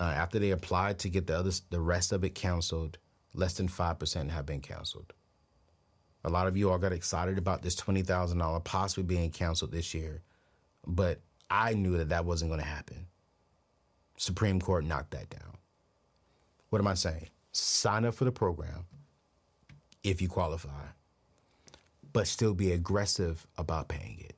uh, 0.00 0.04
after 0.04 0.38
they 0.38 0.50
applied 0.50 0.98
to 1.00 1.08
get 1.08 1.26
the 1.26 1.38
other, 1.38 1.50
the 1.70 1.80
rest 1.80 2.12
of 2.12 2.24
it 2.24 2.34
canceled, 2.34 2.98
less 3.34 3.54
than 3.54 3.68
5% 3.68 4.30
have 4.30 4.46
been 4.46 4.60
canceled. 4.60 5.12
A 6.24 6.30
lot 6.30 6.46
of 6.46 6.56
you 6.56 6.70
all 6.70 6.78
got 6.78 6.92
excited 6.92 7.38
about 7.38 7.62
this 7.62 7.76
$20,000 7.76 8.64
possibly 8.64 9.04
being 9.04 9.30
canceled 9.30 9.72
this 9.72 9.94
year, 9.94 10.22
but 10.86 11.20
I 11.50 11.74
knew 11.74 11.98
that 11.98 12.08
that 12.08 12.24
wasn't 12.24 12.50
going 12.50 12.60
to 12.60 12.66
happen. 12.66 13.06
Supreme 14.16 14.60
Court 14.60 14.84
knocked 14.84 15.10
that 15.12 15.30
down. 15.30 15.56
What 16.70 16.80
am 16.80 16.86
I 16.88 16.94
saying? 16.94 17.28
Sign 17.52 18.04
up 18.04 18.14
for 18.14 18.24
the 18.24 18.32
program 18.32 18.86
if 20.02 20.20
you 20.20 20.28
qualify, 20.28 20.86
but 22.12 22.26
still 22.26 22.54
be 22.54 22.72
aggressive 22.72 23.46
about 23.56 23.88
paying 23.88 24.20
it. 24.20 24.36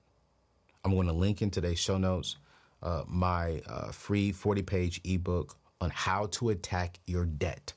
I'm 0.85 0.95
going 0.95 1.07
to 1.07 1.13
link 1.13 1.43
in 1.43 1.51
today's 1.51 1.79
show 1.79 1.99
notes 1.99 2.37
uh, 2.83 3.03
my 3.07 3.61
uh, 3.67 3.91
free 3.91 4.33
40 4.33 4.63
page 4.63 5.01
ebook 5.05 5.57
on 5.81 5.91
how 5.91 6.27
to 6.27 6.51
attack 6.51 6.99
your 7.07 7.25
debt 7.25 7.73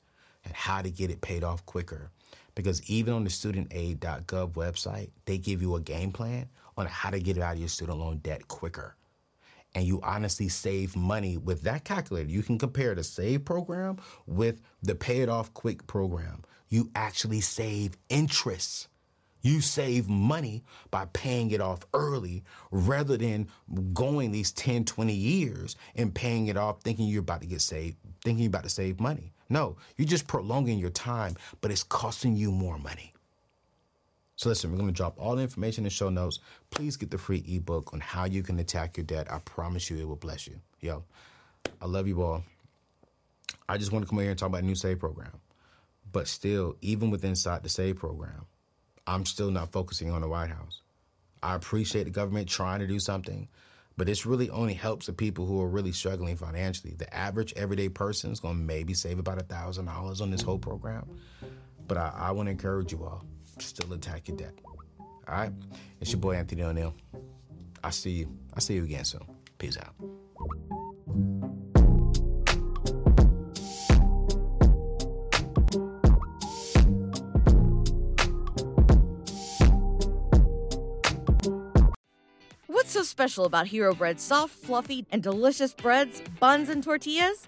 and 0.46 0.54
how 0.54 0.82
to 0.82 0.90
get 0.90 1.10
it 1.10 1.22
paid 1.22 1.44
off 1.44 1.66
quicker. 1.66 2.12
Because 2.56 2.84
even 2.90 3.14
on 3.14 3.24
the 3.24 3.30
studentaid.gov 3.30 4.52
website, 4.54 5.10
they 5.26 5.38
give 5.38 5.62
you 5.62 5.76
a 5.76 5.82
game 5.82 6.12
plan 6.12 6.50
on 6.78 6.86
how 6.86 7.10
to 7.10 7.20
get 7.20 7.38
out 7.38 7.54
of 7.54 7.60
your 7.60 7.70
student 7.70 8.00
loan 8.00 8.18
debt 8.18 8.48
quicker 8.48 8.96
and 9.74 9.86
you 9.86 10.00
honestly 10.04 10.50
save 10.50 10.96
money 10.96 11.38
with 11.38 11.62
that 11.64 11.84
calculator. 11.84 12.30
You 12.30 12.44
can 12.44 12.58
compare 12.58 12.94
the 12.96 13.04
save 13.04 13.46
program 13.46 13.98
with 14.28 14.62
the 14.84 14.96
pay 14.96 15.22
it 15.22 15.30
off 15.30 15.54
quick 15.54 15.88
program. 15.88 16.44
You 16.70 16.90
actually 16.96 17.42
save 17.42 17.98
interest. 18.10 18.88
You 19.42 19.62
save 19.62 20.08
money 20.08 20.64
by 20.92 21.06
paying 21.14 21.52
it 21.52 21.62
off 21.62 21.80
early 21.94 22.44
rather 22.70 23.18
than 23.18 23.48
going 23.94 24.32
these 24.32 24.52
10, 24.52 24.86
20 24.86 25.14
years 25.14 25.76
and 25.96 26.14
paying 26.14 26.48
it 26.48 26.58
off 26.58 26.82
thinking 26.82 27.08
you're 27.08 27.22
about 27.22 27.42
to 27.42 27.48
get 27.48 27.62
saved, 27.62 27.98
thinking 28.24 28.44
you're 28.44 28.50
about 28.50 28.64
to 28.64 28.70
save 28.70 29.00
money. 29.00 29.34
No, 29.50 29.78
you're 29.98 30.08
just 30.08 30.28
prolonging 30.28 30.78
your 30.80 30.92
time, 30.92 31.36
but 31.60 31.72
it's 31.72 31.84
costing 31.84 32.36
you 32.36 32.52
more 32.52 32.78
money. 32.78 33.11
So 34.42 34.50
listen, 34.50 34.72
we're 34.72 34.78
going 34.78 34.90
to 34.90 34.96
drop 34.96 35.14
all 35.20 35.36
the 35.36 35.44
information 35.44 35.82
in 35.82 35.84
the 35.84 35.92
show 35.92 36.10
notes. 36.10 36.40
Please 36.72 36.98
get 36.98 37.12
the 37.12 37.18
free 37.20 37.44
ebook 37.48 37.94
on 37.94 38.00
how 38.00 38.26
you 38.26 38.42
can 38.42 38.58
attack 38.58 38.98
your 38.98 39.04
debt. 39.04 39.32
I 39.32 39.38
promise 39.38 39.88
you 39.88 40.00
it 40.00 40.08
will 40.08 40.16
bless 40.16 40.48
you. 40.48 40.60
Yo, 40.80 41.04
I 41.80 41.86
love 41.86 42.08
you 42.08 42.24
all. 42.24 42.44
I 43.70 43.78
just 43.78 43.92
want 43.92 44.04
to 44.04 44.10
come 44.10 44.18
here 44.18 44.32
and 44.32 44.40
talk 44.40 44.50
about 44.50 44.64
a 44.64 44.66
new 44.66 44.74
SAVE 44.74 44.98
program. 44.98 45.40
But 46.12 46.28
still, 46.28 46.76
even 46.82 47.12
with 47.12 47.24
inside 47.24 47.62
the 47.62 47.70
SAVE 47.70 47.98
program, 47.98 48.48
I'm 49.06 49.28
still 49.28 49.52
not 49.52 49.72
focusing 49.72 50.10
on 50.10 50.22
the 50.22 50.28
White 50.28 50.50
House. 50.50 50.82
I 51.44 51.54
appreciate 51.54 52.06
the 52.06 52.10
government 52.10 52.50
trying 52.50 52.80
to 52.80 52.88
do 52.88 53.00
something, 53.00 53.48
but 53.96 54.08
this 54.08 54.26
really 54.26 54.50
only 54.50 54.74
helps 54.74 55.06
the 55.06 55.14
people 55.14 55.46
who 55.46 55.62
are 55.62 55.70
really 55.70 55.92
struggling 55.92 56.36
financially. 56.36 56.96
The 56.98 57.14
average 57.16 57.54
everyday 57.56 57.90
person 57.90 58.32
is 58.32 58.40
going 58.40 58.58
to 58.58 58.64
maybe 58.64 58.96
save 58.96 59.20
about 59.20 59.40
a 59.40 59.46
$1,000 59.46 60.20
on 60.20 60.32
this 60.32 60.42
whole 60.42 60.58
program. 60.58 61.08
But 61.88 61.98
I, 61.98 62.12
I 62.16 62.32
want 62.32 62.48
to 62.48 62.52
encourage 62.52 62.92
you 62.92 63.04
all 63.04 63.24
still 63.60 63.94
attack 63.94 64.28
your 64.28 64.38
debt. 64.38 64.54
All 65.00 65.36
right? 65.36 65.52
It's 66.00 66.12
your 66.12 66.20
boy 66.20 66.36
Anthony 66.36 66.62
ONeal. 66.64 66.94
I'll 67.84 67.92
see 67.92 68.12
you. 68.12 68.28
I'll 68.54 68.62
see 68.62 68.76
you 68.76 68.84
again 68.84 69.06
soon. 69.06 69.22
Peace 69.58 69.78
out. 69.78 69.94
What's 82.68 82.92
so 82.92 83.04
special 83.04 83.46
about 83.46 83.68
Hero 83.68 83.94
Bread's 83.94 84.24
soft, 84.24 84.54
fluffy, 84.54 85.06
and 85.12 85.22
delicious 85.22 85.74
breads, 85.74 86.22
buns, 86.40 86.68
and 86.68 86.84
tortillas? 86.84 87.48